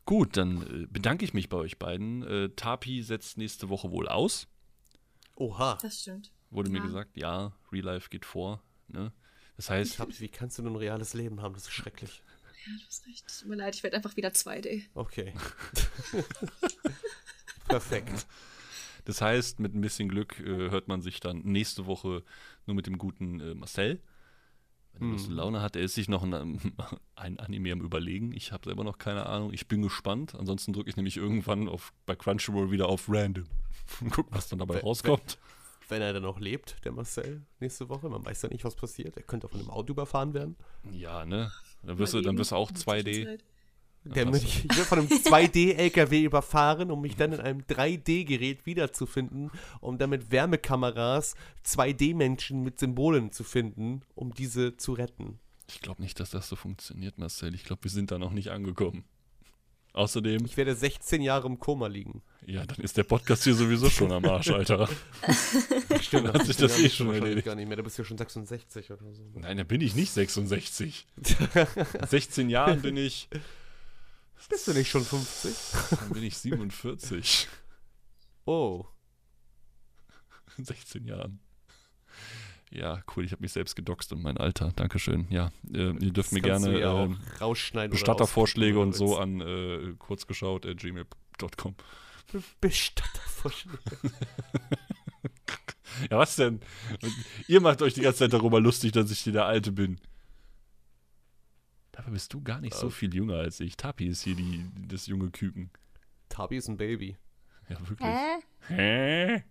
[0.08, 2.24] Gut, dann äh, bedanke ich mich bei euch beiden.
[2.24, 4.48] Äh, Tapi setzt nächste Woche wohl aus.
[5.36, 5.78] Oha.
[5.82, 6.32] Das stimmt.
[6.50, 6.86] Wurde mir Ja.
[6.86, 8.64] gesagt, ja, Real Life geht vor.
[8.88, 9.12] Ne?
[9.58, 11.54] Das heißt, hab, wie kannst du nur ein reales Leben haben?
[11.54, 12.24] Das ist schrecklich.
[12.66, 13.26] Ja, du hast recht.
[13.40, 14.84] Tut mir leid, ich werde einfach wieder 2D.
[14.94, 15.34] Okay.
[17.68, 18.26] Perfekt.
[19.06, 22.24] Das heißt, mit ein bisschen Glück äh, hört man sich dann nächste Woche
[22.66, 24.02] nur mit dem guten äh, Marcel.
[25.00, 26.60] Wenn er und Laune hat, er ist sich noch ein,
[27.16, 28.32] ein Anime am Überlegen.
[28.34, 29.54] Ich habe selber noch keine Ahnung.
[29.54, 30.36] Ich bin gespannt.
[30.36, 33.46] Ansonsten drücke ich nämlich irgendwann auf, bei Crunchyroll wieder auf Random.
[34.02, 35.38] Und guck, was dann dabei Wer- rauskommt.
[35.90, 38.10] Wenn er dann noch lebt, der Marcel, nächste Woche.
[38.10, 39.16] Man weiß ja nicht, was passiert.
[39.16, 40.58] Er könnte auch von einem Auto überfahren werden.
[40.92, 41.50] Ja, ne?
[41.82, 43.40] Dann wirst, du, dann wirst du auch in der 2D.
[44.16, 48.66] Der Ach mich, ich wird von einem 2D-LKW überfahren, um mich dann in einem 3D-Gerät
[48.66, 49.52] wiederzufinden,
[49.82, 51.36] um dann mit Wärmekameras
[51.66, 55.40] 2D-Menschen mit Symbolen zu finden, um diese zu retten.
[55.70, 57.54] Ich glaube nicht, dass das so funktioniert, Marcel.
[57.54, 59.04] Ich glaube, wir sind da noch nicht angekommen.
[59.94, 62.22] Außerdem, Ich werde 16 Jahre im Koma liegen.
[62.46, 64.88] ja, dann ist der Podcast hier sowieso schon am Arsch, Alter.
[66.02, 67.46] Stimmt, Dann hat sich das eh schon erledigt.
[67.48, 67.78] gar nicht mehr.
[67.78, 69.24] Da bist du ja schon 66 oder so.
[69.34, 71.08] Nein, da bin ich nicht 66.
[72.10, 73.28] 16 Jahren bin ich,
[74.50, 75.56] Bist du nicht schon 50?
[76.00, 77.48] dann bin ich 47.
[78.46, 78.86] Oh.
[80.58, 81.40] 16 Jahren.
[82.70, 84.72] Ja, cool, ich habe mich selbst gedoxt und mein Alter.
[84.76, 85.28] Dankeschön.
[85.30, 87.92] Ja, äh, ihr dürft mir kannst gerne ja ähm, rausschneiden.
[87.92, 91.76] Bestattervorschläge und so an äh, kurzgeschaut at gmail.com.
[92.32, 92.62] du willst.
[92.62, 93.80] Bestattervorschläge.
[96.12, 96.60] Ja, was denn?
[97.48, 100.00] Ihr macht euch die ganze Zeit darüber lustig, dass ich hier der Alte bin.
[101.98, 102.92] Dabei bist du gar nicht so Äh.
[102.92, 103.76] viel jünger als ich.
[103.76, 105.72] Tapi ist hier die, das junge Küken.
[106.30, 107.18] Tabi ist ein Baby.
[107.70, 108.08] Ja, wirklich.
[108.08, 108.38] Hä?
[108.68, 109.44] Hä?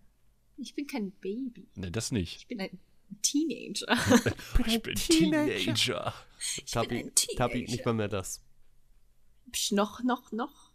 [0.56, 1.68] Ich bin kein Baby.
[1.74, 2.36] Ne, das nicht.
[2.36, 2.78] Ich bin ein
[3.22, 3.96] Teenager.
[4.66, 5.56] Ich bin Teenager.
[5.56, 6.14] Teenager.
[6.64, 7.72] Ich Tabi, bin ein Tabi, Teenager.
[7.72, 8.42] nicht mal mehr das.
[9.52, 10.70] Psch, noch, noch, noch.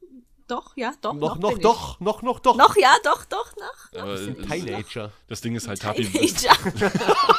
[0.47, 1.13] Doch, ja, doch.
[1.13, 1.63] Noch, noch, noch, bin ich.
[1.63, 2.57] doch, noch, noch, doch.
[2.57, 3.91] Noch, ja, doch, doch, noch.
[3.91, 5.13] Bin äh, Teenager.
[5.27, 6.03] das Ding ist halt, Tapi.
[6.05, 6.57] Teenager.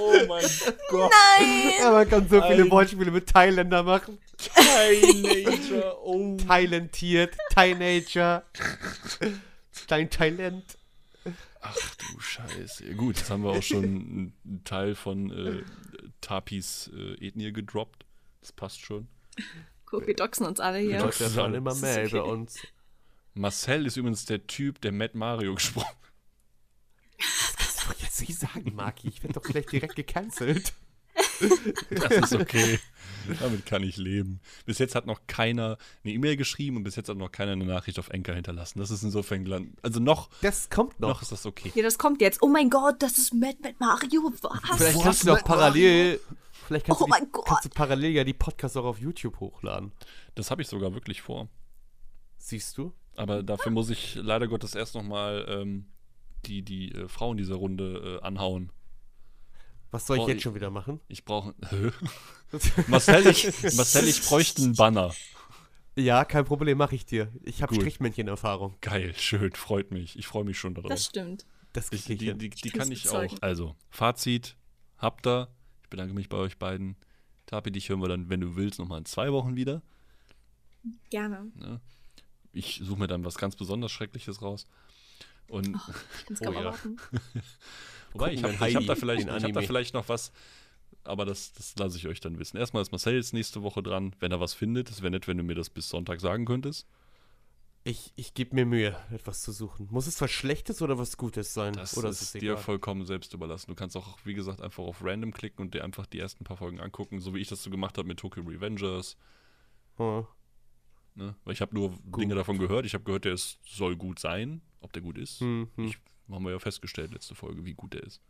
[0.00, 0.44] Oh mein
[0.88, 1.12] Gott.
[1.80, 4.18] Ja, man kann so viele Wortspiele mit Thailänder machen.
[4.36, 6.00] Teenager.
[6.02, 6.36] Oh.
[6.36, 8.44] Talentiert, Teenager.
[9.86, 10.78] Dein Talent.
[11.60, 12.94] Ach du Scheiße.
[12.94, 13.84] Gut, jetzt haben wir auch schon
[14.46, 15.62] einen Teil von äh,
[16.20, 18.04] Tapis äh, Ethnie gedroppt.
[18.40, 19.08] Das passt schon.
[19.86, 21.00] Guck, wir doxen uns alle hier.
[21.00, 22.08] Leute erfahren immer Das ist mehr okay.
[22.10, 22.58] über uns.
[23.34, 25.96] Marcel ist übrigens der Typ, der Matt Mario gesprochen
[27.18, 29.08] Das kannst du doch jetzt nicht sagen, Maki.
[29.08, 30.72] Ich werde doch gleich direkt gecancelt.
[31.90, 32.78] Das ist okay.
[33.40, 34.40] Damit kann ich leben.
[34.66, 37.64] Bis jetzt hat noch keiner eine E-Mail geschrieben und bis jetzt hat noch keiner eine
[37.64, 38.78] Nachricht auf Enker hinterlassen.
[38.78, 41.08] Das ist insofern glan- Also noch, Das kommt noch.
[41.08, 41.72] noch ist das okay.
[41.74, 42.40] Ja, das kommt jetzt.
[42.42, 44.32] Oh mein Gott, das ist Mad Mad Mario.
[44.42, 44.76] Was?
[44.76, 46.20] Vielleicht kannst du doch Matt parallel.
[46.66, 47.46] Vielleicht kannst, Oh du die, mein Gott.
[47.46, 49.92] kannst du parallel ja die Podcasts auch auf YouTube hochladen.
[50.34, 51.48] Das habe ich sogar wirklich vor.
[52.36, 52.92] Siehst du?
[53.16, 55.86] Aber dafür muss ich leider Gottes erst nochmal ähm,
[56.46, 58.72] die, die äh, Frauen dieser Runde äh, anhauen.
[59.90, 61.00] Was soll ich Oh, jetzt schon wieder machen?
[61.08, 61.54] Ich brauche.
[62.88, 63.44] Marcel, ich,
[63.76, 65.14] Marcel, ich bräuchte einen Banner.
[65.96, 67.32] Ja, kein Problem, mache ich dir.
[67.42, 67.74] Ich habe.
[67.74, 68.76] Strichmännchen-Erfahrung.
[68.80, 70.16] Geil, schön, freut mich.
[70.18, 70.90] Ich freue mich schon darauf.
[70.90, 71.44] Das stimmt.
[71.72, 73.34] Das Ich, die die, die kann's kann ich auch.
[73.40, 74.56] Also, Fazit,
[74.98, 75.48] habt ihr.
[75.82, 76.96] Ich bedanke mich bei euch beiden.
[77.46, 79.82] Tapi, dich hören wir dann, wenn du willst, nochmal in zwei Wochen wieder.
[81.10, 81.50] Gerne.
[82.52, 84.66] Ich suche mir dann was ganz besonders Schreckliches raus.
[85.48, 86.60] Und Ich kann's Oh kaum ja.
[86.60, 86.96] erwarten.
[88.12, 90.32] wobei, ich habe hab da, vielleicht- ich hab da vielleicht noch was,
[91.04, 92.56] aber das, das lasse ich euch dann wissen.
[92.58, 94.90] Erstmal ist Marcel jetzt nächste Woche dran, wenn er was findet.
[94.90, 96.86] Es wäre nett, wenn du mir das bis Sonntag sagen könntest.
[97.84, 99.88] Ich, ich gebe mir Mühe, etwas zu suchen.
[99.90, 101.72] Muss es was Schlechtes oder was Gutes sein?
[101.72, 103.70] Das oder ist, dir vollkommen selbst überlassen.
[103.70, 106.58] Du kannst auch, wie gesagt, einfach auf Random klicken und dir einfach die ersten paar
[106.58, 109.16] Folgen angucken, so wie ich das so gemacht habe mit Tokyo Revengers.
[109.96, 110.26] Hm.
[111.18, 111.34] Ne?
[111.44, 112.86] Weil ich habe nur Dinge davon gehört.
[112.86, 114.60] Ich habe gehört, der ist, soll gut sein.
[114.80, 115.86] Ob der gut ist, Hm, hm.
[115.86, 115.98] Ich,
[116.30, 118.20] haben wir ja festgestellt letzte Folge, wie gut der ist.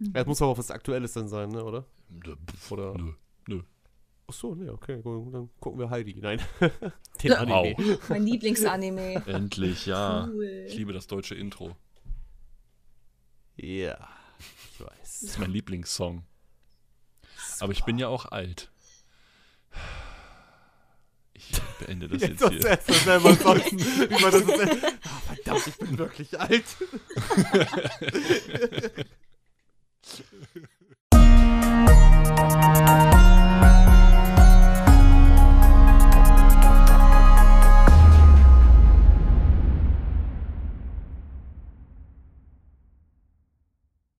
[0.00, 1.84] Ja, es muss aber auch was Aktuelles dann sein, ne, oder?
[2.08, 3.12] Nö, pf, Oder- nö,
[3.46, 3.62] nö.
[4.26, 6.14] Ach so, ne, okay, gut, dann gucken wir Heidi.
[6.20, 6.40] Nein,
[7.22, 7.74] den Anime.
[7.78, 8.00] Wow.
[8.08, 9.24] Mein Lieblingsanime.
[9.26, 10.26] Endlich, ja.
[10.26, 10.64] Cool.
[10.66, 11.76] Ich liebe das deutsche Intro.
[13.56, 14.08] Ja,
[14.74, 14.90] ich weiß.
[15.00, 16.24] Das ist mein Lieblingssong.
[17.60, 18.70] Aber ich bin ja auch alt.
[21.78, 22.66] Beende das Jetzt jetzt, hier.
[22.66, 24.84] erst mal selber seufzen, wie man das ist.
[25.04, 26.64] Ah, verdammt, ich bin wirklich alt.